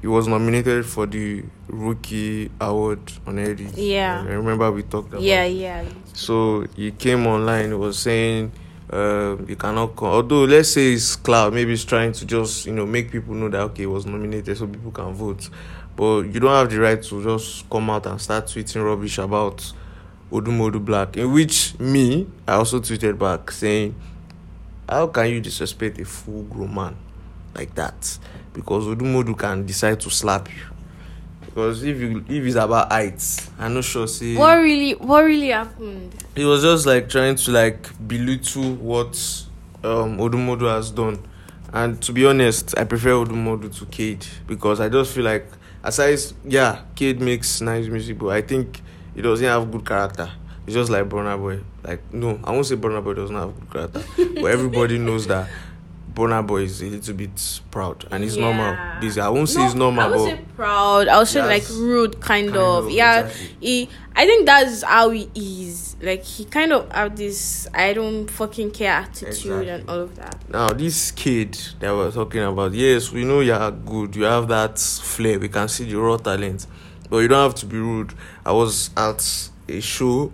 He 0.00 0.06
was 0.06 0.28
nominated 0.28 0.86
for 0.86 1.06
the 1.06 1.44
Rookie 1.66 2.50
Award 2.60 3.00
on 3.26 3.38
Eddie. 3.38 3.68
Yeah. 3.74 4.24
I 4.26 4.32
remember 4.32 4.70
we 4.70 4.82
talked 4.84 5.08
about. 5.08 5.22
Yeah, 5.22 5.44
yeah. 5.44 5.84
So 6.12 6.66
he 6.76 6.92
came 6.92 7.26
online. 7.26 7.68
He 7.68 7.74
was 7.74 7.98
saying 7.98 8.52
um, 8.90 9.46
you 9.48 9.56
cannot 9.56 9.96
come. 9.96 10.08
Although 10.08 10.44
let's 10.44 10.70
say 10.70 10.92
it's 10.92 11.16
cloud, 11.16 11.52
maybe 11.52 11.72
it's 11.72 11.84
trying 11.84 12.12
to 12.12 12.24
just 12.24 12.66
you 12.66 12.72
know 12.72 12.86
make 12.86 13.10
people 13.10 13.34
know 13.34 13.48
that 13.48 13.60
okay, 13.60 13.82
it 13.82 13.86
was 13.86 14.06
nominated 14.06 14.56
so 14.56 14.66
people 14.66 14.92
can 14.92 15.12
vote. 15.12 15.50
But 15.96 16.22
you 16.32 16.38
don't 16.38 16.54
have 16.54 16.70
the 16.70 16.78
right 16.78 17.02
to 17.02 17.24
just 17.24 17.68
come 17.68 17.90
out 17.90 18.06
and 18.06 18.20
start 18.20 18.46
tweeting 18.46 18.84
rubbish 18.84 19.18
about 19.18 19.72
Odumodu 20.30 20.84
Black. 20.84 21.16
In 21.16 21.32
which 21.32 21.78
me, 21.80 22.26
I 22.46 22.52
also 22.52 22.78
tweeted 22.78 23.18
back 23.18 23.50
saying, 23.50 23.96
How 24.88 25.08
can 25.08 25.28
you 25.28 25.40
disrespect 25.40 25.98
a 25.98 26.04
full 26.04 26.44
grown 26.44 26.72
man 26.72 26.96
like 27.54 27.74
that? 27.74 28.18
Because 28.58 28.86
Odumodu 28.86 29.38
can 29.38 29.64
decide 29.64 30.00
to 30.00 30.10
slap 30.10 30.48
you. 30.48 30.64
Because 31.46 31.84
if 31.84 31.96
you 32.00 32.24
if 32.28 32.44
it's 32.44 32.56
about 32.56 32.90
heights, 32.90 33.48
I'm 33.56 33.74
not 33.74 33.84
sure 33.84 34.08
see 34.08 34.34
What 34.36 34.56
really 34.56 34.94
what 34.96 35.22
really 35.24 35.50
happened? 35.50 36.12
he 36.34 36.44
was 36.44 36.62
just 36.62 36.84
like 36.84 37.08
trying 37.08 37.36
to 37.36 37.50
like 37.52 37.88
belittle 38.08 38.74
what 38.74 39.14
um 39.84 40.18
Odumodu 40.18 40.68
has 40.68 40.90
done. 40.90 41.20
And 41.72 42.02
to 42.02 42.12
be 42.12 42.26
honest, 42.26 42.76
I 42.76 42.82
prefer 42.82 43.10
Odumodu 43.10 43.72
to 43.78 43.86
Cade 43.86 44.26
because 44.48 44.80
I 44.80 44.88
just 44.88 45.14
feel 45.14 45.24
like 45.24 45.46
aside 45.84 46.18
yeah, 46.44 46.80
Cade 46.96 47.20
makes 47.20 47.60
nice 47.60 47.86
music, 47.86 48.18
but 48.18 48.30
I 48.30 48.42
think 48.42 48.80
he 49.14 49.22
doesn't 49.22 49.46
have 49.46 49.70
good 49.70 49.86
character. 49.86 50.28
It's 50.66 50.74
just 50.74 50.90
like 50.90 51.08
Burna 51.08 51.38
Boy. 51.38 51.60
Like 51.84 52.12
no, 52.12 52.40
I 52.42 52.50
won't 52.50 52.66
say 52.66 52.74
Burna 52.74 53.04
Boy 53.04 53.14
doesn't 53.14 53.36
have 53.36 53.54
good 53.70 53.92
character, 53.92 54.02
but 54.40 54.46
everybody 54.50 54.98
knows 54.98 55.28
that 55.28 55.48
Burna 56.18 56.44
Boy 56.44 56.62
is 56.62 56.82
a 56.82 56.86
little 56.86 57.14
bit 57.14 57.60
proud 57.70 58.04
and 58.10 58.24
it's 58.24 58.36
normal. 58.36 58.76
Busy. 59.00 59.20
I 59.20 59.28
won't 59.28 59.48
say 59.48 59.64
it's 59.64 59.74
normal, 59.74 60.02
I 60.02 60.08
would 60.08 60.30
say 60.30 60.40
proud. 60.56 61.06
I 61.06 61.18
would 61.18 61.28
say 61.28 61.42
like 61.42 61.62
rude, 61.70 62.20
kind, 62.20 62.48
Kind 62.48 62.56
of. 62.56 62.86
of, 62.86 62.90
Yeah, 62.90 63.20
exactly. 63.26 63.56
he. 63.60 63.88
I 64.16 64.26
think 64.26 64.46
that's 64.46 64.82
how 64.82 65.10
he 65.10 65.30
is. 65.36 65.94
Like 66.02 66.24
he 66.24 66.44
kind 66.44 66.72
of 66.72 66.90
have 66.92 67.14
this 67.16 67.68
I 67.72 67.92
don't 67.92 68.26
fucking 68.28 68.72
care 68.72 68.92
attitude 68.94 69.28
Exactly. 69.28 69.68
and 69.68 69.88
all 69.88 70.00
of 70.00 70.16
that. 70.16 70.48
Now, 70.50 70.68
this 70.70 71.12
kid 71.12 71.56
that 71.78 71.92
we're 71.94 72.10
talking 72.10 72.42
about, 72.42 72.72
yes, 72.72 73.12
we 73.12 73.24
know 73.24 73.40
you 73.40 73.52
are 73.52 73.70
good. 73.70 74.16
You 74.16 74.24
have 74.24 74.48
that 74.48 74.78
flair. 74.80 75.38
We 75.38 75.48
can 75.48 75.68
see 75.68 75.84
the 75.84 75.96
raw 76.00 76.16
talent, 76.16 76.66
but 77.08 77.18
you 77.18 77.28
don't 77.28 77.42
have 77.44 77.54
to 77.56 77.66
be 77.66 77.78
rude. 77.78 78.12
I 78.44 78.50
was 78.52 78.90
at 78.96 79.50
a 79.68 79.80
show 79.80 80.32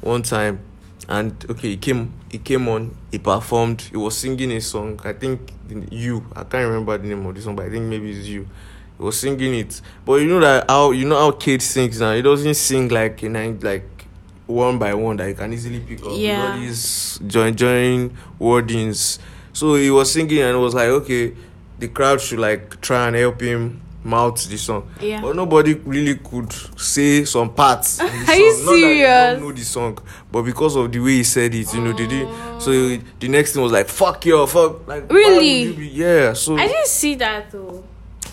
one 0.00 0.22
time, 0.22 0.60
and 1.08 1.44
okay, 1.50 1.70
he 1.70 1.76
came. 1.76 2.12
He 2.30 2.38
came 2.38 2.68
on. 2.68 2.94
He 3.10 3.18
performed. 3.18 3.80
He 3.82 3.96
was 3.96 4.16
singing 4.16 4.52
a 4.52 4.60
song. 4.60 5.00
I 5.04 5.14
think 5.14 5.52
you. 5.90 6.24
I 6.36 6.44
can't 6.44 6.68
remember 6.68 6.96
the 6.98 7.08
name 7.08 7.24
of 7.24 7.34
the 7.34 7.40
song, 7.40 7.56
but 7.56 7.66
I 7.66 7.70
think 7.70 7.86
maybe 7.86 8.10
it's 8.10 8.28
you. 8.28 8.46
He 8.96 9.02
was 9.02 9.18
singing 9.18 9.54
it, 9.54 9.80
but 10.04 10.14
you 10.14 10.26
know 10.28 10.40
that 10.40 10.68
how 10.68 10.90
you 10.90 11.06
know 11.06 11.18
how 11.18 11.30
kid 11.30 11.62
sings 11.62 12.00
now. 12.00 12.14
He 12.14 12.22
doesn't 12.22 12.54
sing 12.54 12.88
like 12.88 13.22
nine 13.22 13.58
like 13.62 13.88
one 14.46 14.78
by 14.78 14.92
one 14.94 15.16
that 15.16 15.28
you 15.28 15.34
can 15.34 15.52
easily 15.52 15.80
pick 15.80 16.04
up. 16.04 16.12
Yeah. 16.14 16.52
All 16.52 16.58
these 16.58 17.18
join 17.26 17.54
join 17.54 18.16
wordings. 18.38 19.18
So 19.52 19.74
he 19.76 19.90
was 19.90 20.12
singing 20.12 20.40
and 20.40 20.56
it 20.56 20.60
was 20.60 20.74
like, 20.74 20.88
okay, 20.88 21.34
the 21.78 21.88
crowd 21.88 22.20
should 22.20 22.38
like 22.38 22.80
try 22.80 23.06
and 23.06 23.16
help 23.16 23.40
him 23.40 23.80
mouth 24.04 24.48
the 24.48 24.56
song. 24.56 24.88
Yeah. 25.00 25.20
But 25.20 25.36
nobody 25.36 25.74
really 25.74 26.14
could 26.16 26.52
say 26.78 27.24
some 27.24 27.52
parts. 27.52 28.00
Are 28.00 28.08
song. 28.08 28.36
you 28.36 28.64
Not 28.64 28.74
serious? 28.74 29.32
don't 29.38 29.40
know 29.42 29.52
the 29.52 29.64
song, 29.64 29.98
but 30.30 30.42
because 30.42 30.76
of 30.76 30.90
the 30.92 31.00
way 31.00 31.16
he 31.16 31.24
said 31.24 31.54
it, 31.54 31.72
you 31.74 31.80
know, 31.80 31.92
they 31.92 32.06
did. 32.06 32.28
So 32.60 32.70
the 33.20 33.28
next 33.28 33.52
thing 33.52 33.62
was 33.62 33.72
like, 33.72 33.88
fuck 33.88 34.24
you, 34.26 34.46
fuck. 34.46 34.86
Like, 34.86 35.10
Really? 35.10 35.62
Yeah. 35.88 36.32
So 36.34 36.56
I 36.56 36.66
didn't 36.68 36.86
see 36.86 37.14
that 37.16 37.50
though. 37.50 37.84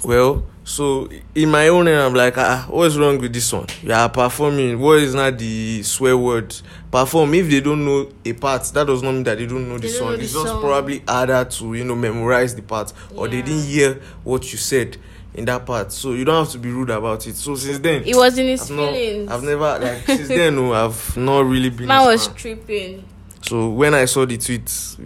well, 0.04 0.44
so 0.64 1.08
in 1.36 1.52
my 1.52 1.68
own 1.68 1.88
end, 1.88 2.00
I'm 2.02 2.14
like, 2.16 2.38
ah, 2.38 2.66
what's 2.70 2.96
wrong 2.96 3.20
with 3.20 3.32
this 3.34 3.52
one? 3.54 3.68
You 3.84 3.94
are 3.94 4.10
performing. 4.10 4.80
What 4.80 4.98
is 5.00 5.14
not 5.14 5.38
the 5.38 5.84
swear 5.84 6.18
word? 6.18 6.56
Perform. 6.92 7.34
If 7.36 7.50
they 7.52 7.62
don't 7.62 7.86
know 7.86 8.10
a 8.24 8.34
part, 8.34 8.64
that 8.64 8.88
does 8.88 9.04
not 9.04 9.12
mean 9.12 9.24
that 9.26 9.38
they 9.38 9.46
don't 9.46 9.68
know 9.70 9.78
the 9.78 9.88
They 9.88 9.94
song. 9.94 10.12
know 10.12 10.18
the 10.18 10.24
it's 10.24 10.34
just 10.34 10.46
song. 10.48 10.62
probably 10.62 11.04
harder 11.08 11.46
to 11.46 11.74
you 11.76 11.84
know 11.84 11.96
memorize 11.96 12.56
the 12.56 12.62
part, 12.64 12.94
or 13.16 13.28
they 13.28 13.38
Yeah. 13.38 13.44
didn't 13.46 13.64
hear 13.66 14.02
what 14.24 14.52
you 14.52 14.58
said 14.58 14.98
in 15.36 15.46
that 15.46 15.66
part. 15.66 15.92
So 15.92 16.14
you 16.14 16.26
don't 16.26 16.44
have 16.46 16.52
to 16.54 16.58
be 16.58 16.70
rude 16.72 16.90
about 16.90 17.28
it. 17.28 17.36
So 17.36 17.56
since 17.56 17.80
then, 17.80 18.04
it 18.04 18.16
was 18.16 18.38
in 18.38 18.48
his 18.48 18.62
I've 18.62 18.68
feelings. 18.78 19.28
Not, 19.28 19.36
I've 19.36 19.44
never 19.44 19.80
like 19.80 20.06
since 20.06 20.28
then. 20.30 20.56
No, 20.56 20.74
I've 20.74 21.18
not 21.18 21.46
really 21.46 21.70
been. 21.70 21.88
Man 21.88 22.06
was 22.06 22.28
man. 22.28 22.38
tripping. 22.38 23.06
So 23.42 23.70
when 23.70 23.94
I 23.94 24.06
saw 24.06 24.26
the 24.26 24.38
tweets, 24.38 24.98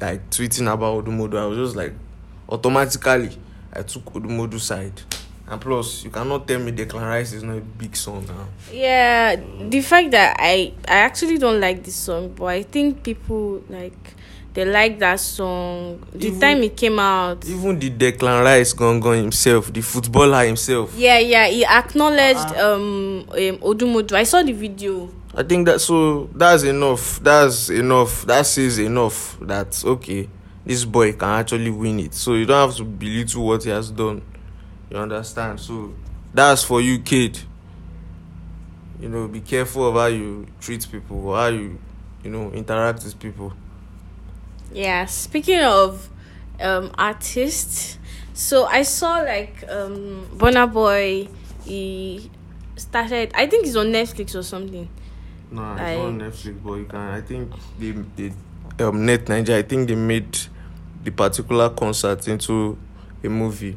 like 0.00 0.28
tweeting 0.30 0.72
about 0.72 1.04
Odumodu, 1.04 1.38
I 1.38 1.46
was 1.46 1.58
just 1.58 1.76
like, 1.76 1.92
automatically, 2.48 3.38
I 3.72 3.82
took 3.82 4.04
Odumodu's 4.06 4.64
side. 4.64 5.00
And 5.46 5.60
plus, 5.60 6.04
you 6.04 6.10
cannot 6.10 6.46
tell 6.46 6.58
me 6.58 6.72
Declan 6.72 7.02
Rice 7.08 7.32
is 7.32 7.42
not 7.42 7.56
a 7.56 7.60
big 7.60 7.96
song 7.96 8.26
now. 8.26 8.48
Yeah, 8.70 9.36
the 9.36 9.80
fact 9.80 10.10
that 10.10 10.36
I 10.38 10.72
I 10.86 10.96
actually 10.98 11.38
don't 11.38 11.60
like 11.60 11.84
this 11.84 11.96
song, 11.96 12.34
but 12.36 12.46
I 12.46 12.62
think 12.64 13.02
people 13.02 13.62
like 13.68 14.14
they 14.58 14.64
like 14.64 14.98
that 14.98 15.20
song. 15.20 16.00
The 16.12 16.26
Even- 16.26 16.40
time 16.40 16.62
it 16.64 16.76
came 16.76 16.98
out, 16.98 17.46
Even 17.46 17.78
the 17.78 17.90
Declan 17.90 18.42
Rice 18.42 18.72
gone 18.72 18.98
gone 18.98 19.18
himself, 19.18 19.72
the 19.72 19.80
footballer 19.80 20.44
himself. 20.44 20.92
yeah, 20.96 21.18
yeah, 21.20 21.46
he 21.46 21.64
acknowledged 21.64 22.56
Uh-uh. 22.56 22.74
um, 22.74 23.20
um 23.30 23.58
Odumodu. 23.62 24.14
I 24.14 24.24
saw 24.24 24.42
the 24.42 24.50
video. 24.52 25.10
I 25.32 25.44
think 25.44 25.66
that 25.66 25.80
so 25.80 26.28
that's 26.34 26.64
enough. 26.64 27.20
That's 27.22 27.70
enough. 27.70 28.26
That 28.26 28.46
says 28.46 28.80
enough. 28.80 29.38
That's 29.40 29.84
okay, 29.84 30.28
this 30.66 30.84
boy 30.84 31.12
can 31.12 31.28
actually 31.38 31.70
win 31.70 32.00
it. 32.00 32.14
So 32.14 32.34
you 32.34 32.44
don't 32.44 32.66
have 32.68 32.76
to 32.78 32.84
belittle 32.84 33.46
what 33.46 33.62
he 33.62 33.70
has 33.70 33.92
done. 33.92 34.22
You 34.90 34.96
understand? 34.96 35.60
So 35.60 35.94
that's 36.34 36.64
for 36.64 36.80
you, 36.80 36.98
kid. 36.98 37.38
You 39.00 39.08
know, 39.08 39.28
be 39.28 39.40
careful 39.40 39.86
of 39.88 39.94
how 39.94 40.06
you 40.06 40.46
treat 40.60 40.84
people 40.90 41.32
how 41.36 41.46
you, 41.46 41.78
you 42.24 42.30
know, 42.30 42.50
interact 42.50 43.04
with 43.04 43.16
people. 43.20 43.52
yeah 44.72 45.04
speaking 45.06 45.60
of 45.60 46.08
um 46.60 46.90
artists 46.98 47.98
so 48.34 48.64
i 48.66 48.82
saw 48.82 49.18
like 49.18 49.64
um 49.68 50.28
Bonner 50.34 50.66
boy 50.66 51.28
he 51.64 52.30
started 52.76 53.32
i 53.34 53.46
think 53.46 53.64
he's 53.64 53.76
on 53.76 53.86
netflix 53.86 54.34
or 54.34 54.42
something 54.42 54.88
no 55.50 55.62
nah, 55.62 55.74
like, 55.74 55.82
it's 55.82 56.00
on 56.00 56.18
netflix 56.18 56.62
but 56.62 56.72
you 56.74 56.84
can 56.84 57.00
i 57.00 57.20
think 57.20 57.52
they, 57.78 57.90
they 58.16 58.32
um 58.84 59.04
net 59.04 59.28
niger 59.28 59.56
i 59.56 59.62
think 59.62 59.88
they 59.88 59.94
made 59.94 60.38
the 61.04 61.10
particular 61.10 61.70
concert 61.70 62.26
into 62.28 62.76
a 63.24 63.28
movie 63.28 63.76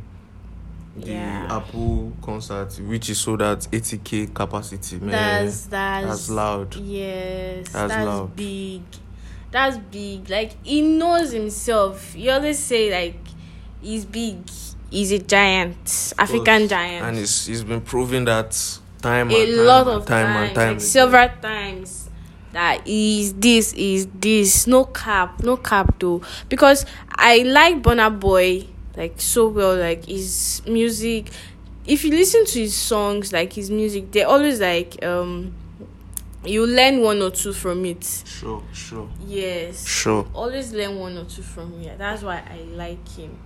the 0.96 1.12
yeah. 1.12 1.48
Apple 1.50 2.12
concert, 2.22 2.78
which 2.82 3.10
is 3.10 3.20
sold 3.20 3.42
at 3.42 3.60
80k 3.60 4.34
capacity. 4.34 4.98
Man, 5.00 5.12
that's, 5.12 5.66
that's, 5.66 6.08
that's 6.08 6.30
loud. 6.30 6.76
Yes, 6.76 7.70
that's, 7.72 7.94
that's 7.94 8.06
loud. 8.06 8.36
big. 8.36 8.82
That's 9.52 9.78
big. 9.78 10.30
Like 10.30 10.54
he 10.66 10.82
knows 10.82 11.32
himself. 11.32 12.16
You 12.16 12.32
always 12.32 12.58
say 12.58 12.92
like 12.92 13.20
he's 13.82 14.06
big. 14.06 14.38
He's 14.90 15.12
a 15.12 15.20
giant, 15.20 16.14
African 16.18 16.68
giant. 16.68 17.06
and 17.06 17.18
he's 17.18 17.46
he's 17.46 17.64
been 17.64 17.82
proving 17.82 18.26
that 18.26 18.52
time 19.02 19.30
a 19.32 19.36
and 19.36 19.56
time 19.56 19.66
lot 19.66 19.88
of 19.88 20.06
time 20.06 20.26
times, 20.26 20.48
and 20.48 20.56
time. 20.56 20.74
like 20.74 20.82
several 20.82 21.30
times. 21.42 22.10
That 22.54 22.86
is 22.86 23.34
this 23.36 23.72
is 23.74 24.08
this 24.14 24.68
no 24.68 24.84
cap 24.86 25.42
no 25.42 25.56
cap 25.56 25.96
though 26.00 26.22
because 26.50 26.86
I 27.10 27.38
like 27.44 27.82
Burna 27.82 28.18
Boy 28.20 28.68
like 28.98 29.22
so 29.22 29.48
well 29.48 29.78
like 29.78 30.06
his 30.06 30.62
music 30.68 31.30
if 31.86 32.04
you 32.04 32.12
listen 32.12 32.46
to 32.46 32.60
his 32.60 32.76
songs 32.76 33.32
like 33.32 33.54
his 33.54 33.72
music 33.72 34.12
they're 34.12 34.28
always 34.28 34.60
like 34.60 35.02
um 35.06 35.54
you 36.44 36.66
learn 36.66 37.02
one 37.02 37.22
or 37.22 37.30
two 37.32 37.54
from 37.54 37.86
it 37.86 38.04
Sure, 38.26 38.64
sure, 38.74 39.08
yes 39.28 39.86
sure. 39.88 40.28
always 40.34 40.74
learn 40.74 40.98
one 40.98 41.18
or 41.18 41.26
two 41.26 41.42
from 41.42 41.80
here. 41.80 41.96
That's 41.98 42.24
why 42.24 42.38
I 42.50 42.64
like 42.76 43.08
him. 43.10 43.38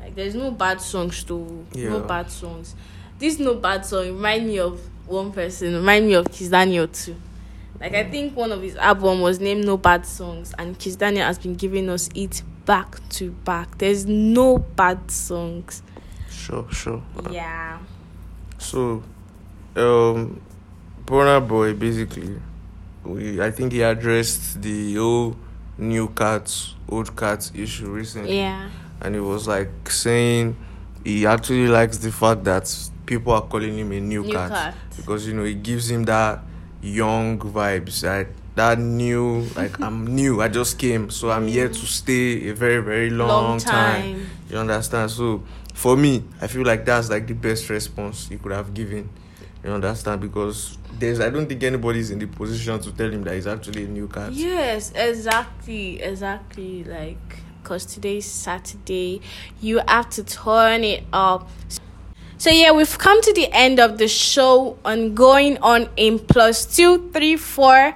Like 0.00 0.14
there's 0.14 0.34
no 0.34 0.50
bad 0.52 0.80
songs 0.80 1.24
to 1.24 1.66
no 1.74 2.00
bad 2.00 2.30
songs. 2.30 2.74
This 3.18 3.38
no 3.40 3.54
bad 3.54 3.84
song 3.84 4.06
remind 4.06 4.46
me 4.46 4.60
of 4.60 4.80
one 5.06 5.32
person, 5.32 5.74
remind 5.74 6.06
me 6.06 6.14
of 6.14 6.30
Kiss 6.30 6.48
Daniel 6.48 6.86
too. 6.86 7.16
Like 7.80 7.94
I 7.94 8.04
think 8.10 8.36
one 8.36 8.52
of 8.52 8.60
his 8.62 8.76
album 8.76 9.20
was 9.20 9.38
named 9.38 9.64
No 9.64 9.76
Bad 9.76 10.04
Songs 10.04 10.52
and 10.58 10.76
Kiss 10.78 10.96
Daniel 10.96 11.24
has 11.24 11.38
been 11.38 11.54
giving 11.54 11.88
us 11.88 12.08
it 12.14 12.42
back 12.66 12.96
to 13.10 13.30
back. 13.30 13.78
There's 13.78 14.04
no 14.04 14.58
bad 14.58 15.10
songs. 15.10 15.82
Sure, 16.28 16.66
sure. 16.72 17.02
Yeah. 17.30 17.78
So, 18.58 19.02
um, 19.76 20.40
Burna 21.08 21.40
Boy 21.46 21.72
basically, 21.72 22.36
we 23.02 23.40
I 23.40 23.50
think 23.50 23.72
he 23.72 23.80
addressed 23.80 24.60
the 24.60 24.94
whole 24.96 25.36
new 25.78 26.08
cats, 26.08 26.74
old 26.86 27.16
cats 27.16 27.50
issue 27.54 27.88
recently, 27.90 28.36
Yeah. 28.36 28.68
and 29.00 29.14
he 29.14 29.20
was 29.20 29.48
like 29.48 29.70
saying 29.88 30.54
he 31.04 31.24
actually 31.24 31.66
likes 31.68 31.96
the 31.96 32.12
fact 32.12 32.44
that 32.44 32.68
people 33.06 33.32
are 33.32 33.40
calling 33.40 33.78
him 33.78 33.90
a 33.92 34.00
new, 34.00 34.22
New 34.22 34.32
cat, 34.32 34.50
cat. 34.50 34.74
because 34.98 35.26
you 35.26 35.32
know 35.32 35.44
it 35.44 35.62
gives 35.62 35.90
him 35.90 36.04
that 36.04 36.40
young 36.82 37.38
vibes, 37.38 38.02
that 38.02 38.26
that 38.56 38.78
new 38.78 39.46
like 39.56 39.80
I'm 39.80 40.06
new, 40.20 40.42
I 40.42 40.48
just 40.48 40.78
came, 40.78 41.08
so 41.08 41.30
I'm 41.30 41.46
here 41.48 41.68
to 41.70 41.86
stay 41.86 42.50
a 42.50 42.54
very 42.54 42.82
very 42.82 43.08
long, 43.08 43.28
Long 43.28 43.58
time. 43.60 44.02
time. 44.02 44.26
You 44.50 44.58
understand? 44.58 45.10
So 45.10 45.42
for 45.72 45.96
me, 45.96 46.24
I 46.42 46.48
feel 46.48 46.64
like 46.66 46.84
that's 46.84 47.08
like 47.08 47.26
the 47.26 47.34
best 47.34 47.70
response 47.70 48.28
you 48.30 48.36
could 48.36 48.52
have 48.52 48.74
given. 48.74 49.08
You 49.64 49.70
understand? 49.70 50.20
Because 50.20 50.78
there's 50.98 51.20
I 51.20 51.30
don't 51.30 51.46
think 51.48 51.62
anybody's 51.62 52.10
in 52.10 52.18
the 52.18 52.26
position 52.26 52.78
to 52.80 52.92
tell 52.92 53.10
him 53.10 53.24
that 53.24 53.34
he's 53.34 53.46
actually 53.46 53.84
a 53.84 53.88
new 53.88 54.08
cat. 54.08 54.32
Yes, 54.32 54.92
exactly, 54.94 56.00
exactly. 56.00 56.84
Like, 56.84 57.42
cause 57.64 57.84
today's 57.84 58.26
Saturday, 58.26 59.20
you 59.60 59.80
have 59.88 60.10
to 60.10 60.24
turn 60.24 60.84
it 60.84 61.04
up. 61.12 61.48
So 62.38 62.50
yeah, 62.50 62.70
we've 62.70 62.98
come 62.98 63.20
to 63.20 63.32
the 63.32 63.52
end 63.52 63.80
of 63.80 63.98
the 63.98 64.06
show 64.06 64.78
on 64.84 65.14
going 65.14 65.58
on 65.58 65.88
in 65.96 66.20
plus 66.20 66.64
two, 66.64 67.10
three, 67.12 67.36
four. 67.36 67.94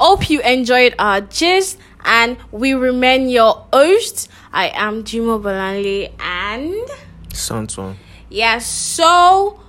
Hope 0.00 0.28
you 0.28 0.40
enjoyed 0.40 0.94
our 0.98 1.20
gist, 1.20 1.78
and 2.04 2.36
we 2.50 2.72
remain 2.74 3.28
your 3.28 3.66
host. 3.72 4.28
I 4.52 4.72
am 4.74 5.04
Jimo 5.04 5.40
Bolanle, 5.40 6.12
and 6.18 6.90
Sounds 7.32 7.76
Yes, 7.76 7.96
yeah, 8.28 8.58
so 8.58 9.60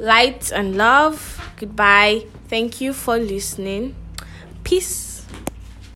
light 0.00 0.50
and 0.52 0.76
love. 0.76 1.38
Goodbye. 1.58 2.26
Thank 2.48 2.80
you 2.80 2.92
for 2.92 3.18
listening. 3.18 3.94
Peace. 4.64 5.09